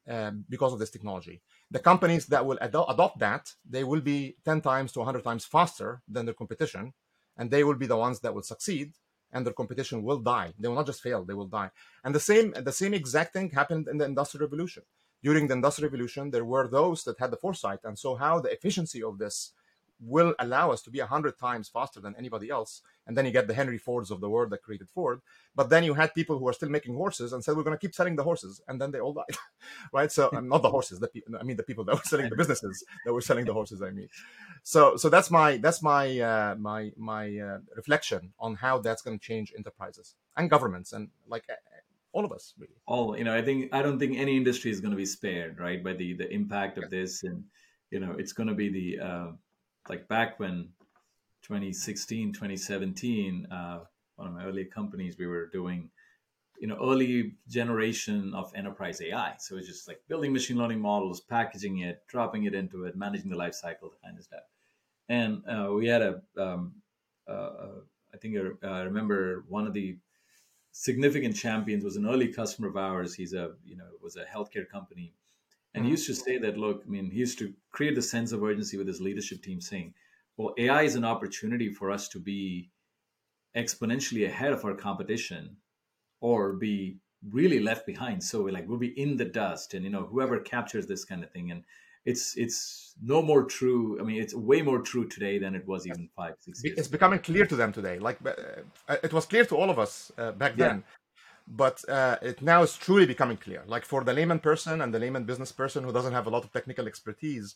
[0.08, 1.40] um, because of this technology.
[1.70, 5.44] The companies that will ad- adopt that, they will be 10 times to 100 times
[5.44, 6.92] faster than their competition,
[7.36, 8.92] and they will be the ones that will succeed,
[9.32, 10.52] and their competition will die.
[10.58, 11.70] They will not just fail; they will die.
[12.04, 14.84] And the same, the same exact thing happened in the Industrial Revolution.
[15.26, 18.52] During the Industrial Revolution, there were those that had the foresight and saw how the
[18.52, 19.36] efficiency of this
[19.98, 22.80] will allow us to be a hundred times faster than anybody else.
[23.08, 25.20] And then you get the Henry Fords of the world that created Ford.
[25.56, 27.84] But then you had people who are still making horses and said, we're going to
[27.84, 28.60] keep selling the horses.
[28.68, 29.36] And then they all died,
[29.92, 30.12] right?
[30.12, 31.10] So um, not the horses, the
[31.40, 33.82] I mean, the people that were selling the businesses that were selling the horses.
[33.82, 34.08] I mean,
[34.62, 39.18] so, so that's my, that's my, uh, my, my uh, reflection on how that's going
[39.18, 41.44] to change enterprises and governments and like
[42.16, 42.72] all of us really.
[42.86, 45.58] All, you know, I think, I don't think any industry is going to be spared,
[45.58, 45.82] right.
[45.84, 46.98] By the, the impact of yeah.
[46.98, 47.44] this and,
[47.90, 49.26] you know, it's going to be the, uh,
[49.88, 50.68] like back when
[51.42, 53.80] 2016 2017 uh,
[54.16, 55.88] one of my early companies we were doing
[56.58, 61.20] you know early generation of enterprise ai so it's just like building machine learning models
[61.20, 64.40] packaging it dropping it into it managing the life cycle that kind of stuff
[65.08, 66.72] and uh, we had a um,
[67.28, 67.80] uh, uh
[68.14, 69.98] I think I, I remember one of the
[70.78, 74.68] significant champions was an early customer of ours he's a you know was a healthcare
[74.68, 75.14] company
[75.76, 75.92] and he mm-hmm.
[75.92, 78.78] used to say that, look, I mean, he used to create the sense of urgency
[78.78, 79.92] with his leadership team saying,
[80.38, 82.70] well, AI is an opportunity for us to be
[83.54, 85.58] exponentially ahead of our competition
[86.22, 86.96] or be
[87.30, 88.24] really left behind.
[88.24, 91.22] So we're like, we'll be in the dust and, you know, whoever captures this kind
[91.22, 91.50] of thing.
[91.50, 91.62] And
[92.06, 93.98] it's, it's no more true.
[94.00, 96.88] I mean, it's way more true today than it was even five, six years It's
[96.88, 96.96] ago.
[96.96, 97.98] becoming clear to them today.
[97.98, 100.68] Like uh, it was clear to all of us uh, back yeah.
[100.68, 100.84] then
[101.46, 103.62] but uh, it now is truly becoming clear.
[103.66, 106.44] Like for the layman person and the layman business person who doesn't have a lot
[106.44, 107.54] of technical expertise,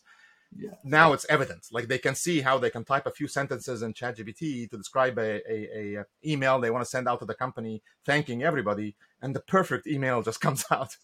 [0.55, 0.71] yeah.
[0.83, 1.67] now it's evident.
[1.71, 5.17] Like they can see how they can type a few sentences in ChatGPT to describe
[5.17, 9.35] a, a, a, email they want to send out to the company, thanking everybody, and
[9.35, 10.95] the perfect email just comes out.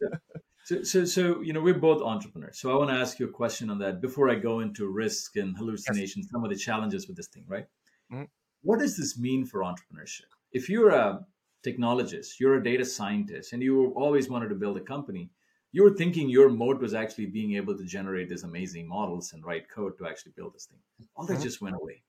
[0.67, 2.59] So, so, so you know, we're both entrepreneurs.
[2.59, 5.35] So I want to ask you a question on that before I go into risk
[5.35, 6.31] and hallucinations, yes.
[6.31, 7.65] some of the challenges with this thing, right?
[8.11, 8.23] Mm-hmm
[8.67, 10.27] what does this mean for entrepreneurship?
[10.51, 11.25] If you're a
[11.65, 15.29] technologist, you're a data scientist, and you always wanted to build a company,
[15.71, 19.45] you were thinking your mode was actually being able to generate these amazing models and
[19.45, 20.79] write code to actually build this thing.
[21.15, 21.43] All that mm-hmm.
[21.43, 22.03] just went away.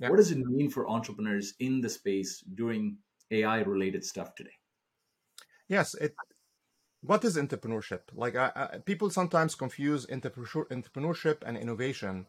[0.00, 0.10] Yeah.
[0.10, 2.98] What does it mean for entrepreneurs in the space doing
[3.30, 4.58] AI related stuff today?
[5.68, 6.14] Yes, it.
[7.06, 8.00] What is entrepreneurship?
[8.14, 12.26] Like I, I, people sometimes confuse entrepreneurship and innovation,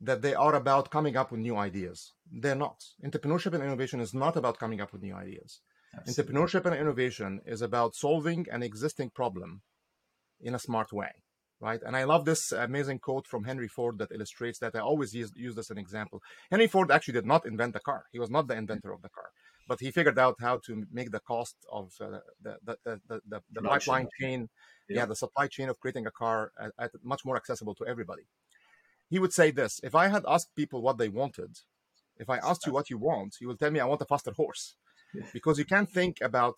[0.00, 2.12] that they are about coming up with new ideas.
[2.30, 2.84] They're not.
[3.04, 5.60] Entrepreneurship and innovation is not about coming up with new ideas.
[5.96, 6.34] Absolutely.
[6.34, 9.62] Entrepreneurship and innovation is about solving an existing problem
[10.40, 11.12] in a smart way,
[11.60, 11.80] right?
[11.84, 14.74] And I love this amazing quote from Henry Ford that illustrates that.
[14.74, 16.20] I always use, use this as an example.
[16.50, 18.04] Henry Ford actually did not invent the car.
[18.12, 19.30] He was not the inventor of the car,
[19.66, 23.42] but he figured out how to make the cost of uh, the, the, the, the,
[23.52, 24.48] the pipeline chain,
[24.88, 24.98] yeah.
[24.98, 25.06] yeah.
[25.06, 28.22] the supply chain of creating a car at, at much more accessible to everybody.
[29.08, 31.58] He would say this, if I had asked people what they wanted,
[32.16, 34.32] if I asked you what you want, you will tell me I want a faster
[34.32, 34.76] horse.
[35.14, 35.26] Yeah.
[35.32, 36.56] Because you can't think about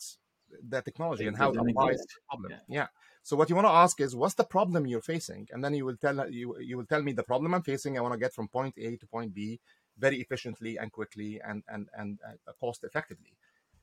[0.66, 2.52] the technology and how it applies to the problem.
[2.52, 2.78] Yeah.
[2.78, 2.86] yeah.
[3.22, 5.84] So what you want to ask is, what's the problem you're facing, and then you
[5.84, 7.98] will tell you you will tell me the problem I'm facing.
[7.98, 9.60] I want to get from point A to point B
[9.98, 13.32] very efficiently and quickly and and and uh, cost effectively.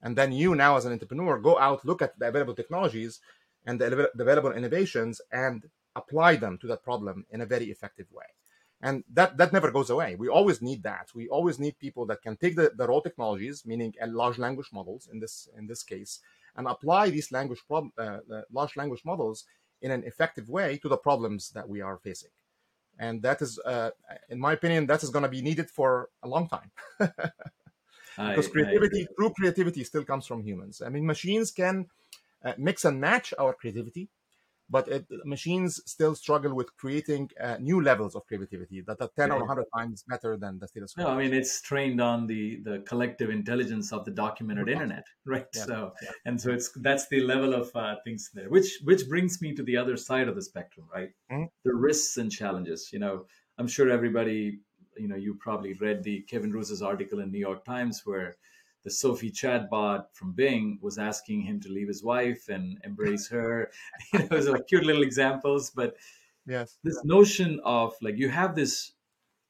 [0.02, 3.20] And then you now as an entrepreneur go out, look at the available technologies
[3.66, 5.64] and the available innovations, and
[5.96, 8.26] apply them to that problem in a very effective way.
[8.82, 10.16] And that that never goes away.
[10.16, 11.08] We always need that.
[11.16, 15.08] We always need people that can take the, the raw technologies, meaning large language models
[15.12, 16.20] in this in this case,
[16.58, 18.20] and apply these language prob- uh,
[18.52, 19.46] large language models
[19.82, 22.32] in an effective way to the problems that we are facing
[23.00, 23.92] and that is uh,
[24.30, 26.72] in my opinion that is going to be needed for a long time.
[28.16, 30.82] Because creativity true creativity still comes from humans.
[30.86, 31.88] I mean machines can
[32.46, 34.10] uh, mix and match our creativity
[34.74, 39.30] but it, machines still struggle with creating uh, new levels of creativity that are 10
[39.30, 39.36] yeah.
[39.36, 41.04] or 100 times better than the status quo.
[41.04, 45.46] No, I mean, it's trained on the, the collective intelligence of the documented internet, right?
[45.56, 45.66] Yeah.
[45.66, 46.10] So, yeah.
[46.26, 49.62] and so it's, that's the level of uh, things there, which, which brings me to
[49.62, 51.12] the other side of the spectrum, right?
[51.32, 51.46] Mm-hmm.
[51.66, 53.26] The risks and challenges, you know,
[53.60, 54.60] I'm sure everybody,
[54.98, 58.36] you know, you probably read the Kevin Roose's article in New York Times where
[58.84, 63.72] the Sophie chatbot from Bing was asking him to leave his wife and embrace her.
[64.14, 65.96] you know, those are cute little examples, but
[66.46, 68.92] yes, this notion of like you have this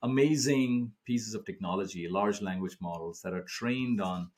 [0.04, 4.30] amazing pieces of technology, large language models that are trained on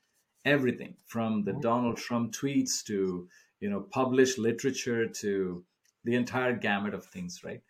[0.45, 1.61] everything from the mm-hmm.
[1.61, 3.27] Donald Trump tweets to
[3.59, 5.63] you know published literature to
[6.05, 7.61] the entire gamut of things, right?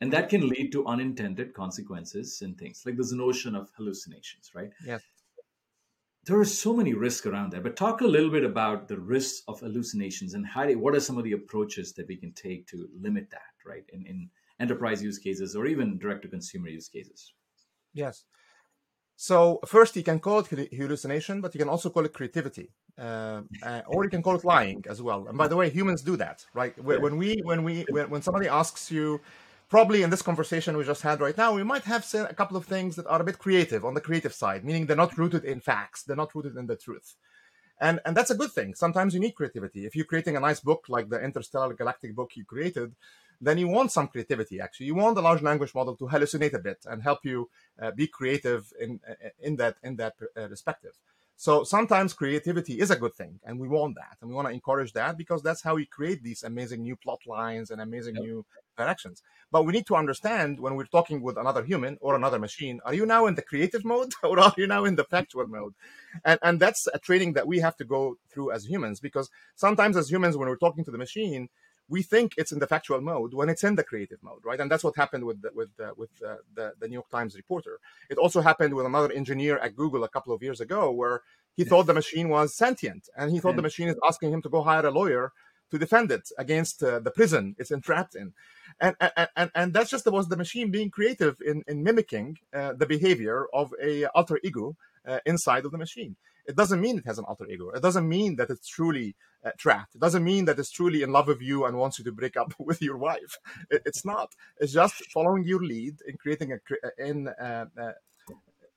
[0.00, 4.70] And that can lead to unintended consequences and things like this notion of hallucinations, right?
[4.84, 5.00] Yes
[6.26, 7.62] there are so many risks around that.
[7.62, 11.18] But talk a little bit about the risks of hallucinations and how what are some
[11.18, 13.84] of the approaches that we can take to limit that, right?
[13.92, 17.32] In, in enterprise use cases or even direct to consumer use cases.
[17.92, 18.24] Yes.
[19.16, 23.42] So first, you can call it hallucination, but you can also call it creativity, uh,
[23.62, 25.28] uh, or you can call it lying as well.
[25.28, 26.76] And by the way, humans do that, right?
[26.82, 29.20] When we when we when, when somebody asks you,
[29.74, 32.56] probably in this conversation we just had right now, we might have said a couple
[32.56, 35.44] of things that are a bit creative on the creative side, meaning they're not rooted
[35.44, 37.16] in facts, they're not rooted in the truth.
[37.80, 38.76] And, and that's a good thing.
[38.76, 39.84] Sometimes you need creativity.
[39.84, 42.94] If you're creating a nice book like the Interstellar Galactic book you created,
[43.40, 44.60] then you want some creativity.
[44.60, 47.50] Actually, you want the large language model to hallucinate a bit and help you
[47.82, 49.00] uh, be creative in
[49.40, 50.92] in that in that uh, perspective.
[51.44, 54.54] So sometimes creativity is a good thing, and we want that, and we want to
[54.54, 58.24] encourage that because that's how we create these amazing new plot lines and amazing yep.
[58.24, 58.46] new
[58.78, 59.22] directions.
[59.52, 62.94] But we need to understand when we're talking with another human or another machine, are
[62.94, 65.74] you now in the creative mode or are you now in the factual mode?
[66.24, 69.98] And and that's a training that we have to go through as humans because sometimes
[69.98, 71.50] as humans, when we're talking to the machine,
[71.88, 74.60] we think it's in the factual mode when it's in the creative mode, right?
[74.60, 77.36] And that's what happened with the, with the, with the, the, the, New York Times
[77.36, 77.78] reporter.
[78.08, 81.22] It also happened with another engineer at Google a couple of years ago, where
[81.56, 84.48] he thought the machine was sentient, and he thought the machine is asking him to
[84.48, 85.32] go hire a lawyer
[85.70, 88.32] to defend it against uh, the prison it's entrapped in,
[88.80, 92.72] and and and, and that's just was the machine being creative in in mimicking uh,
[92.72, 96.16] the behavior of a alter ego uh, inside of the machine.
[96.46, 97.70] It doesn't mean it has an alter ego.
[97.70, 99.94] It doesn't mean that it's truly uh, trapped.
[99.94, 102.36] It doesn't mean that it's truly in love with you and wants you to break
[102.36, 103.38] up with your wife.
[103.70, 104.34] It, it's not.
[104.58, 107.92] It's just following your lead in creating a uh, in uh, uh,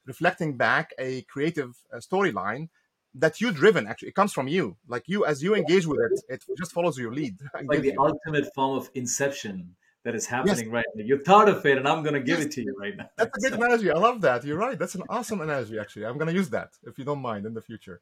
[0.05, 2.69] reflecting back a creative uh, storyline
[3.15, 6.19] that you driven actually it comes from you like you as you engage with it
[6.29, 9.75] it just follows your lead like the ultimate form of inception
[10.07, 10.67] that is happening yes.
[10.67, 11.03] right now.
[11.03, 12.47] You thought of it, and I'm going to give yes.
[12.47, 13.09] it to you right now.
[13.17, 13.91] That's a good analogy.
[13.91, 14.45] I love that.
[14.45, 14.79] You're right.
[14.79, 16.05] That's an awesome analogy, actually.
[16.05, 17.99] I'm going to use that if you don't mind in the future.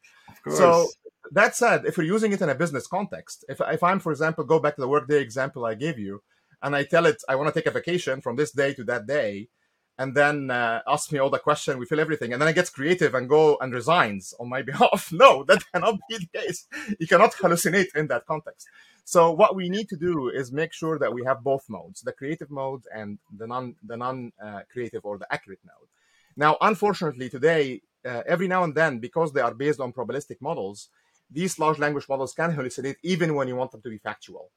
[0.47, 0.87] So
[1.31, 4.43] that said, if you're using it in a business context, if if I'm, for example,
[4.43, 6.21] go back to the workday example I gave you,
[6.61, 9.07] and I tell it I want to take a vacation from this day to that
[9.07, 9.49] day,
[9.97, 11.79] and then uh, asks me all the question.
[11.79, 15.11] We fill everything, and then it gets creative and go and resigns on my behalf.
[15.11, 16.67] no, that cannot be the case.
[16.99, 18.67] You cannot hallucinate in that context.
[19.05, 22.11] So what we need to do is make sure that we have both modes, the
[22.11, 25.89] creative mode and the non the non uh, creative or the accurate mode.
[26.35, 30.89] Now, unfortunately, today, uh, every now and then, because they are based on probabilistic models,
[31.31, 34.51] these large language models can hallucinate even when you want them to be factual.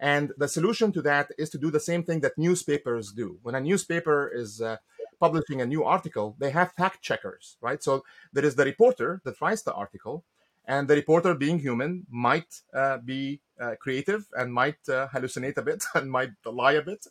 [0.00, 3.38] And the solution to that is to do the same thing that newspapers do.
[3.42, 4.78] When a newspaper is uh,
[5.20, 7.82] publishing a new article, they have fact checkers, right?
[7.82, 8.02] So
[8.32, 10.24] there is the reporter that writes the article,
[10.64, 15.62] and the reporter, being human, might uh, be uh, creative and might uh, hallucinate a
[15.62, 17.04] bit and might lie a bit.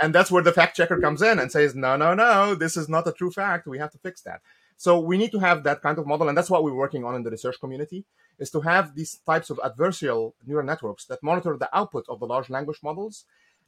[0.00, 2.88] And that's where the fact checker comes in and says, no, no, no, this is
[2.88, 3.66] not a true fact.
[3.66, 4.40] We have to fix that.
[4.76, 6.28] So we need to have that kind of model.
[6.28, 8.04] And that's what we're working on in the research community
[8.38, 12.26] is to have these types of adversarial neural networks that monitor the output of the
[12.26, 13.24] large language models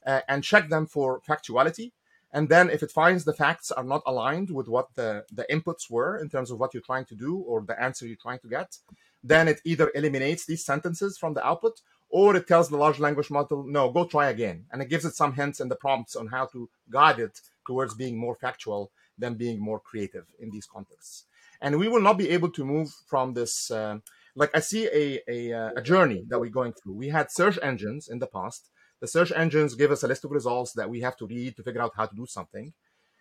[0.07, 1.93] uh, and check them for factuality.
[2.31, 5.91] And then if it finds the facts are not aligned with what the, the inputs
[5.91, 8.49] were in terms of what you're trying to do or the answer you're trying to
[8.49, 8.77] get,
[9.25, 13.31] then it either eliminates these sentences from the output or it tells the large language
[13.31, 14.67] model, no, go try again.
[14.71, 17.95] And it gives it some hints and the prompts on how to guide it towards
[17.95, 21.25] being more factual than being more creative in these contexts.
[21.61, 23.71] And we will not be able to move from this.
[23.71, 23.99] Uh,
[24.35, 26.95] like I see a, a, uh, a journey that we're going through.
[26.95, 28.71] We had search engines in the past.
[29.01, 31.63] The search engines give us a list of results that we have to read to
[31.63, 32.73] figure out how to do something.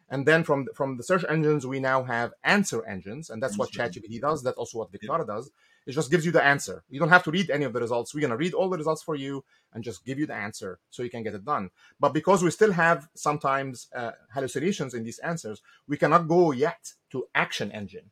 [0.10, 3.72] And then from from the search engines, we now have answer engines, and that's what
[3.72, 4.42] ChatGPT does.
[4.42, 5.52] That's also what Vectara does.
[5.88, 6.84] It just gives you the answer.
[6.90, 8.14] You don't have to read any of the results.
[8.14, 11.02] We're gonna read all the results for you and just give you the answer so
[11.02, 11.70] you can get it done.
[11.98, 16.92] But because we still have sometimes uh, hallucinations in these answers, we cannot go yet
[17.12, 18.12] to action engine.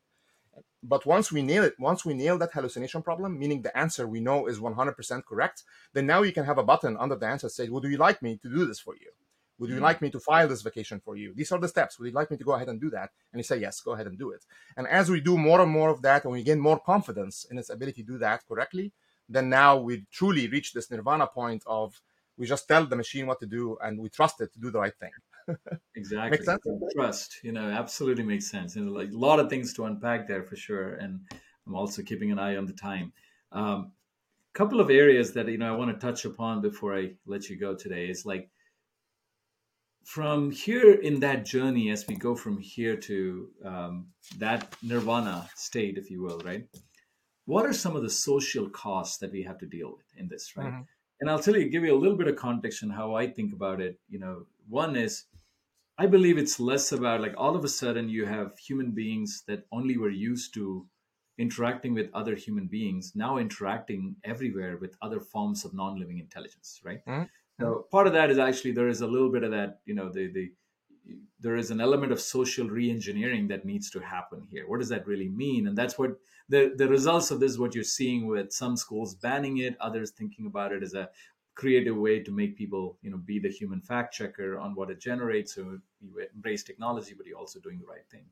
[0.82, 4.20] But once we nail it, once we nail that hallucination problem, meaning the answer we
[4.20, 5.62] know is 100% correct,
[5.92, 8.22] then now you can have a button under the answer that says, "Would you like
[8.22, 9.10] me to do this for you?
[9.58, 9.84] Would you mm-hmm.
[9.84, 11.32] like me to file this vacation for you?
[11.34, 11.98] These are the steps.
[11.98, 13.92] Would you like me to go ahead and do that?" And you say, "Yes, go
[13.92, 14.44] ahead and do it."
[14.76, 17.58] And as we do more and more of that, and we gain more confidence in
[17.58, 18.92] its ability to do that correctly,
[19.28, 22.00] then now we truly reach this nirvana point of
[22.36, 24.78] we just tell the machine what to do and we trust it to do the
[24.78, 25.10] right thing.
[25.96, 26.30] exactly.
[26.30, 26.62] Makes sense?
[26.94, 28.76] Trust, you know, absolutely makes sense.
[28.76, 30.94] And like a lot of things to unpack there for sure.
[30.94, 31.20] And
[31.66, 33.12] I'm also keeping an eye on the time.
[33.52, 33.92] A um,
[34.52, 37.56] couple of areas that, you know, I want to touch upon before I let you
[37.56, 38.50] go today is like
[40.06, 44.06] from here in that journey, as we go from here to um,
[44.38, 46.64] that nirvana state, if you will, right?
[47.44, 50.56] What are some of the social costs that we have to deal with in this,
[50.56, 50.68] right?
[50.68, 50.82] Mm-hmm.
[51.20, 53.52] And I'll tell you, give you a little bit of context on how I think
[53.52, 53.98] about it.
[54.08, 55.24] You know, one is
[55.98, 59.64] I believe it's less about like all of a sudden you have human beings that
[59.72, 60.86] only were used to
[61.38, 67.00] interacting with other human beings now interacting everywhere with other forms of non-living intelligence, right?
[67.06, 67.24] Mm-hmm.
[67.60, 67.90] So mm-hmm.
[67.90, 70.28] part of that is actually there is a little bit of that, you know, the
[70.28, 70.52] the
[71.38, 74.66] there is an element of social re-engineering that needs to happen here.
[74.66, 75.66] What does that really mean?
[75.68, 79.14] And that's what the the results of this is what you're seeing with some schools
[79.14, 81.10] banning it, others thinking about it as a
[81.56, 85.00] creative way to make people you know be the human fact checker on what it
[85.00, 88.26] generates so you embrace technology but you're also doing the right thing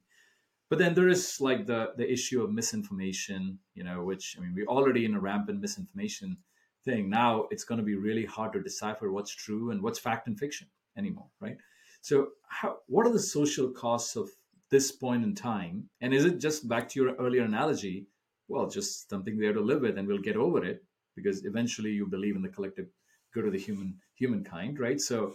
[0.69, 4.53] but then there is like the the issue of misinformation you know which i mean
[4.55, 6.37] we're already in a rampant misinformation
[6.85, 7.11] thing.
[7.11, 10.39] Now it's going to be really hard to decipher what's true and what's fact and
[10.39, 11.57] fiction anymore right?
[12.01, 14.29] So how what are the social costs of
[14.71, 15.89] this point in time?
[16.01, 18.07] And is it just back to your earlier analogy?
[18.49, 20.85] Well just something there to live with and we'll get over it
[21.17, 22.89] because eventually you believe in the collective
[23.33, 25.01] good of the human humankind, right?
[25.01, 25.35] So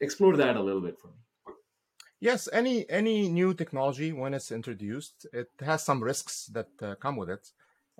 [0.00, 1.14] explore that a little bit for me.
[2.20, 7.16] Yes, any any new technology when it's introduced, it has some risks that uh, come
[7.16, 7.50] with it,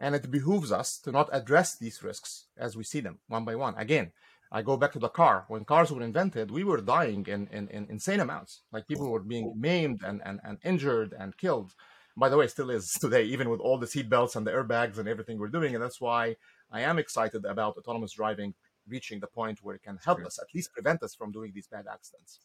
[0.00, 3.54] and it behooves us to not address these risks as we see them one by
[3.54, 3.74] one.
[3.76, 4.12] Again,
[4.50, 5.44] I go back to the car.
[5.48, 8.62] When cars were invented, we were dying in, in, in insane amounts.
[8.72, 11.74] Like people were being maimed and, and, and injured and killed.
[12.16, 15.08] By the way, still is today, even with all the seatbelts and the airbags and
[15.08, 15.74] everything we're doing.
[15.74, 16.36] And that's why
[16.72, 18.54] I am excited about autonomous driving
[18.88, 20.26] reaching the point where it can help sure.
[20.26, 22.40] us, at least prevent us from doing these bad accidents.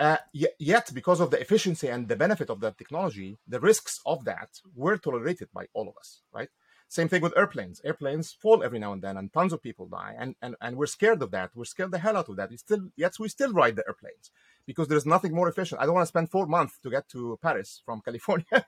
[0.00, 0.16] Uh,
[0.58, 4.48] yet, because of the efficiency and the benefit of that technology, the risks of that
[4.74, 6.48] were tolerated by all of us, right?
[6.88, 7.82] Same thing with airplanes.
[7.84, 10.86] Airplanes fall every now and then, and tons of people die, and and, and we're
[10.86, 11.50] scared of that.
[11.54, 12.50] We're scared the hell out of that.
[12.50, 14.30] We still, yet we still ride the airplanes
[14.66, 15.80] because there's nothing more efficient.
[15.80, 18.64] I don't want to spend four months to get to Paris from California.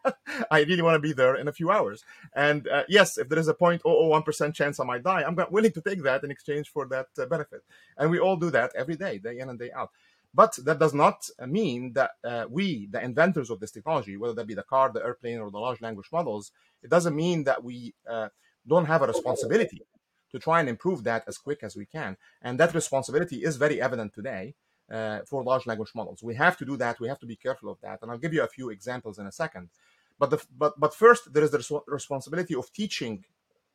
[0.51, 2.05] I really want to be there in a few hours.
[2.35, 5.81] And uh, yes, if there is a 0.001% chance I might die, I'm willing to
[5.81, 7.63] take that in exchange for that uh, benefit.
[7.97, 9.91] And we all do that every day, day in and day out.
[10.35, 14.47] But that does not mean that uh, we, the inventors of this technology, whether that
[14.47, 16.53] be the car, the airplane, or the large language models,
[16.83, 18.29] it doesn't mean that we uh,
[18.67, 19.83] don't have a responsibility
[20.31, 22.17] to try and improve that as quick as we can.
[22.41, 24.55] And that responsibility is very evident today
[24.91, 26.23] uh, for large language models.
[26.23, 26.99] We have to do that.
[26.99, 28.01] We have to be careful of that.
[28.01, 29.69] And I'll give you a few examples in a second.
[30.19, 33.25] But the, but but first, there is the responsibility of teaching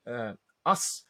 [0.06, 0.34] uh,
[0.66, 1.04] us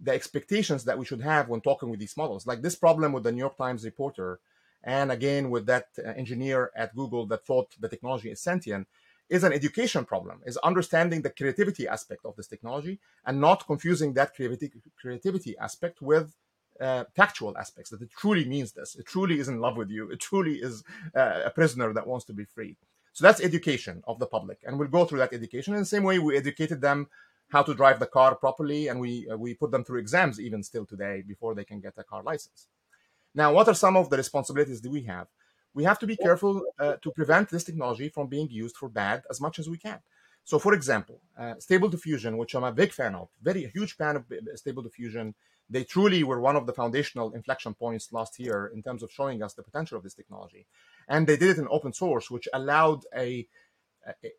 [0.00, 2.46] the expectations that we should have when talking with these models.
[2.46, 4.40] Like this problem with the New York Times reporter,
[4.84, 8.88] and again with that uh, engineer at Google that thought the technology is sentient,
[9.28, 10.40] is an education problem.
[10.44, 16.02] Is understanding the creativity aspect of this technology and not confusing that creativity creativity aspect
[16.02, 16.34] with
[16.80, 17.90] uh, factual aspects.
[17.90, 18.94] That it truly means this.
[18.96, 20.10] It truly is in love with you.
[20.10, 20.82] It truly is
[21.14, 22.76] uh, a prisoner that wants to be free.
[23.12, 26.02] So that's education of the public, and we'll go through that education in the same
[26.02, 27.08] way we educated them
[27.50, 30.62] how to drive the car properly, and we uh, we put them through exams even
[30.62, 32.68] still today before they can get a car license.
[33.34, 35.28] Now, what are some of the responsibilities that we have?
[35.74, 39.22] We have to be careful uh, to prevent this technology from being used for bad
[39.30, 40.00] as much as we can.
[40.44, 44.16] So, for example, uh, Stable Diffusion, which I'm a big fan of, very huge fan
[44.16, 45.34] of uh, Stable Diffusion.
[45.70, 49.42] They truly were one of the foundational inflection points last year in terms of showing
[49.42, 50.66] us the potential of this technology,
[51.08, 53.46] and they did it in open source, which allowed a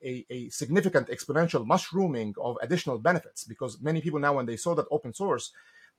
[0.03, 4.75] a, a, significant exponential mushrooming of additional benefits because many people now when they saw
[4.75, 5.53] that open source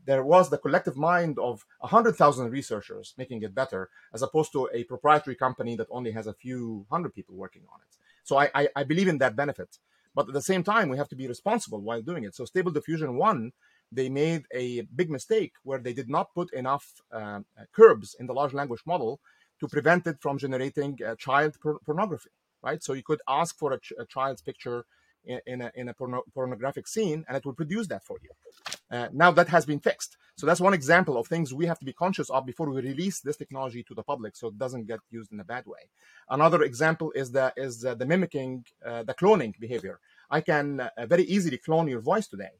[0.04, 4.84] there was the collective mind of 100000 researchers making it better as opposed to a
[4.84, 7.96] proprietary company that only has a few hundred people working on it.
[8.22, 9.78] So I, I, I believe in that benefit.
[10.14, 12.34] But at the same time we have to be responsible while doing it.
[12.34, 13.52] So stable diffusion 1
[13.92, 17.40] they made a big mistake where they did not put enough uh,
[17.72, 19.20] curbs in the large language model
[19.60, 22.30] to prevent it from generating uh, child por- pornography
[22.64, 22.82] right?
[22.82, 24.86] So you could ask for a, ch- a child's picture
[25.24, 28.30] in, a, in a porno- pornographic scene, and it will produce that for you.
[28.90, 30.16] Uh, now that has been fixed.
[30.36, 33.20] So that's one example of things we have to be conscious of before we release
[33.20, 35.88] this technology to the public, so it doesn't get used in a bad way.
[36.28, 40.00] Another example is the is uh, the mimicking, uh, the cloning behavior.
[40.30, 42.54] I can uh, very easily clone your voice today,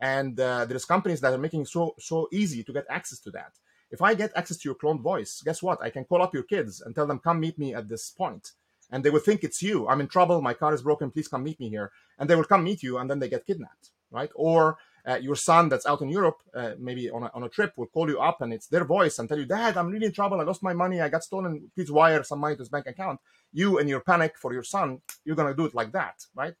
[0.00, 3.52] and uh, there's companies that are making so so easy to get access to that.
[3.90, 5.82] If I get access to your cloned voice, guess what?
[5.82, 8.52] I can call up your kids and tell them, "Come meet me at this point."
[8.90, 9.88] And they would think it's you.
[9.88, 10.40] I'm in trouble.
[10.42, 11.10] My car is broken.
[11.10, 11.92] Please come meet me here.
[12.18, 14.30] And they will come meet you, and then they get kidnapped, right?
[14.34, 17.72] Or uh, your son that's out in Europe, uh, maybe on a, on a trip,
[17.76, 20.12] will call you up, and it's their voice and tell you, "Dad, I'm really in
[20.12, 20.40] trouble.
[20.40, 21.00] I lost my money.
[21.00, 21.70] I got stolen.
[21.74, 23.20] Please wire some money to his bank account."
[23.52, 26.54] You, in your panic for your son, you're gonna do it like that, right?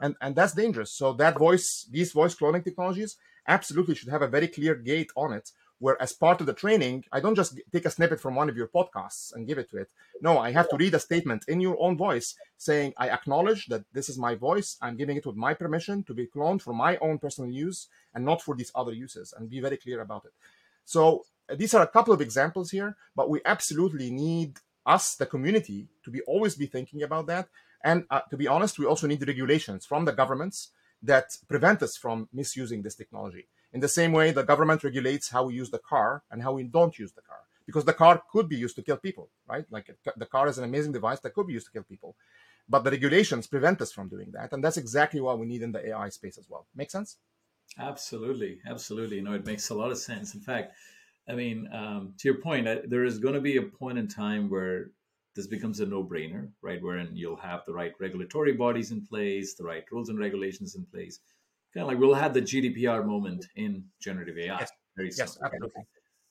[0.00, 0.90] And and that's dangerous.
[0.90, 3.16] So that voice, these voice cloning technologies,
[3.46, 7.04] absolutely should have a very clear gate on it where as part of the training
[7.12, 9.76] i don't just take a snippet from one of your podcasts and give it to
[9.76, 9.90] it.
[10.20, 13.84] No i have to read a statement in your own voice saying i acknowledge that
[13.92, 14.76] this is my voice.
[14.80, 18.24] I'm giving it with my permission to be cloned for my own personal use and
[18.24, 20.32] not for these other uses and be very clear about it.
[20.84, 21.24] So
[21.60, 26.10] these are a couple of examples here but we absolutely need us the community to
[26.10, 27.48] be always be thinking about that.
[27.82, 30.70] And uh, to be honest we also need the regulations from the governments
[31.02, 35.44] that prevent us from misusing this technology in the same way, the government regulates how
[35.46, 38.48] we use the car and how we don't use the car, because the car could
[38.48, 39.64] be used to kill people, right?
[39.68, 42.14] Like the car is an amazing device that could be used to kill people,
[42.68, 45.72] but the regulations prevent us from doing that, and that's exactly what we need in
[45.72, 46.66] the AI space as well.
[46.76, 47.16] Make sense?
[47.76, 49.20] Absolutely, absolutely.
[49.20, 50.34] Know, it makes a lot of sense.
[50.34, 50.74] In fact,
[51.28, 54.48] I mean, um, to your point, there is going to be a point in time
[54.48, 54.92] where
[55.34, 56.80] this becomes a no-brainer, right?
[56.80, 60.84] Wherein you'll have the right regulatory bodies in place, the right rules and regulations in
[60.84, 61.18] place
[61.74, 64.70] kind of like we'll have the GDPR moment in generative AI yes.
[64.96, 65.26] very soon.
[65.26, 65.82] Yes, absolutely.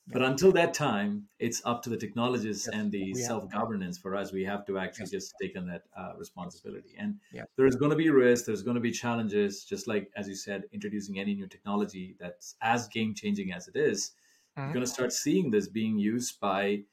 [0.08, 4.16] But until that time, it's up to the technologists yes, and the self governance for
[4.16, 4.34] us.
[4.34, 5.12] We have to actually yes.
[5.12, 6.96] just take on that uh, responsibility.
[6.98, 7.44] And yeah.
[7.56, 10.64] there's going to be risks, there's going to be challenges, just like, as you said,
[10.74, 14.12] introducing any new technology that's as game changing as it is,
[14.58, 14.68] mm-hmm.
[14.68, 16.84] You're going to start seeing this being used by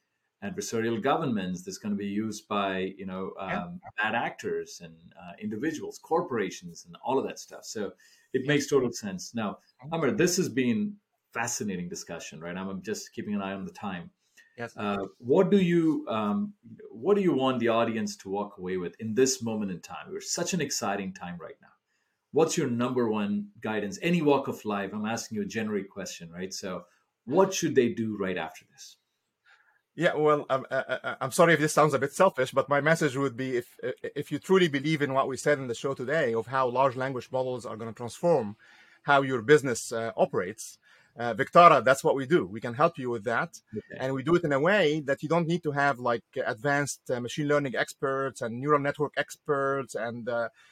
[0.45, 1.63] adversarial governments.
[1.63, 6.85] This going to be used by, you know, um, bad actors and uh, individuals, corporations,
[6.87, 7.65] and all of that stuff.
[7.65, 7.93] So
[8.33, 9.35] it makes total sense.
[9.35, 9.59] Now,
[9.93, 10.97] Amr, this has been
[11.33, 12.57] fascinating discussion, right?
[12.57, 14.11] I'm just keeping an eye on the time.
[14.57, 14.77] Yes.
[14.77, 16.53] Uh, what do you um,
[16.91, 20.07] what do you want the audience to walk away with in this moment in time?
[20.11, 21.69] We're such an exciting time right now.
[22.33, 23.99] What's your number one guidance?
[24.03, 24.91] Any walk of life.
[24.93, 26.53] I'm asking you a generic question, right?
[26.53, 26.85] So,
[27.25, 28.97] what should they do right after this?
[29.97, 32.69] Yeah, well, I'm, uh, uh, uh, I'm sorry if this sounds a bit selfish, but
[32.69, 35.75] my message would be if if you truly believe in what we said in the
[35.75, 38.57] show today of how large language models are going to transform
[39.03, 40.79] how your business uh, operates,
[41.19, 42.47] uh, Vectara, that's what we do.
[42.47, 43.99] We can help you with that, okay.
[43.99, 47.11] and we do it in a way that you don't need to have like advanced
[47.11, 50.29] uh, machine learning experts and neural network experts and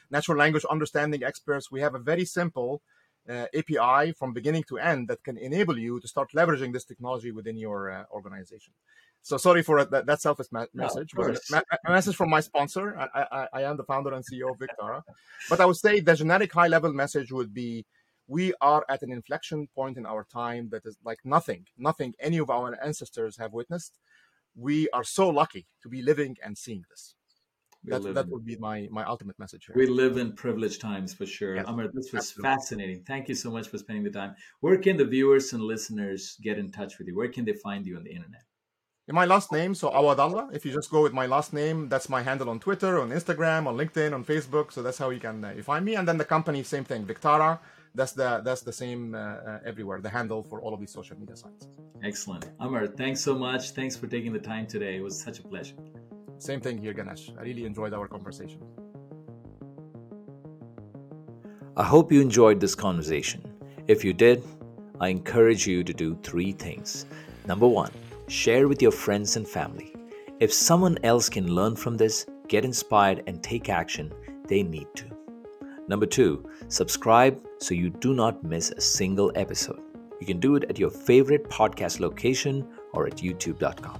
[0.09, 1.69] natural language understanding experts.
[1.69, 2.81] We have a very simple
[3.29, 7.57] API from beginning to end that can enable you to start leveraging this technology within
[7.57, 8.73] your organization.
[9.21, 12.97] So sorry for that, that selfish ma- message, no, but a message from my sponsor.
[12.97, 15.03] I, I, I, am the founder and CEO of Vectara.
[15.49, 17.85] but I would say the generic high level message would be
[18.27, 22.37] we are at an inflection point in our time that is like nothing, nothing any
[22.37, 23.93] of our ancestors have witnessed.
[24.55, 27.15] we are so lucky to be living and seeing this.
[27.83, 29.75] We That, that in- would be my, my ultimate message here.
[29.75, 31.55] We live in privileged times for sure.
[31.55, 32.49] Yes, Amr, this was absolutely.
[32.49, 33.03] fascinating.
[33.07, 34.35] Thank you so much for spending the time.
[34.59, 37.15] Where can the viewers and listeners get in touch with you?
[37.15, 38.43] Where can they find you on the internet?
[39.11, 40.53] My last name, so Awadallah.
[40.53, 43.65] If you just go with my last name, that's my handle on Twitter, on Instagram,
[43.65, 44.71] on LinkedIn, on Facebook.
[44.71, 45.95] So that's how you can uh, you find me.
[45.95, 47.57] And then the company, same thing, Vectara.
[47.95, 49.99] That's the that's the same uh, uh, everywhere.
[49.99, 51.67] The handle for all of these social media sites.
[52.03, 52.51] Excellent.
[52.59, 53.71] Amr, thanks so much.
[53.71, 54.97] Thanks for taking the time today.
[54.97, 55.75] It was such a pleasure.
[56.37, 57.31] Same thing here, Ganesh.
[57.37, 58.61] I really enjoyed our conversation.
[61.75, 63.41] I hope you enjoyed this conversation.
[63.87, 64.43] If you did,
[64.99, 67.07] I encourage you to do three things.
[67.47, 67.91] Number one,
[68.29, 69.93] share with your friends and family.
[70.39, 74.13] If someone else can learn from this, get inspired, and take action,
[74.47, 75.05] they need to.
[75.87, 79.81] Number two, subscribe so you do not miss a single episode.
[80.19, 83.99] You can do it at your favorite podcast location or at youtube.com.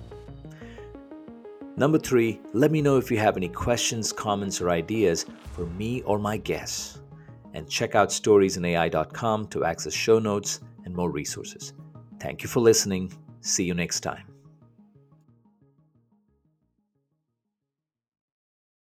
[1.78, 6.02] Number three, let me know if you have any questions, comments, or ideas for me
[6.02, 7.00] or my guests.
[7.54, 11.74] And check out storiesinai.com to access show notes and more resources.
[12.20, 13.12] Thank you for listening.
[13.42, 14.29] See you next time.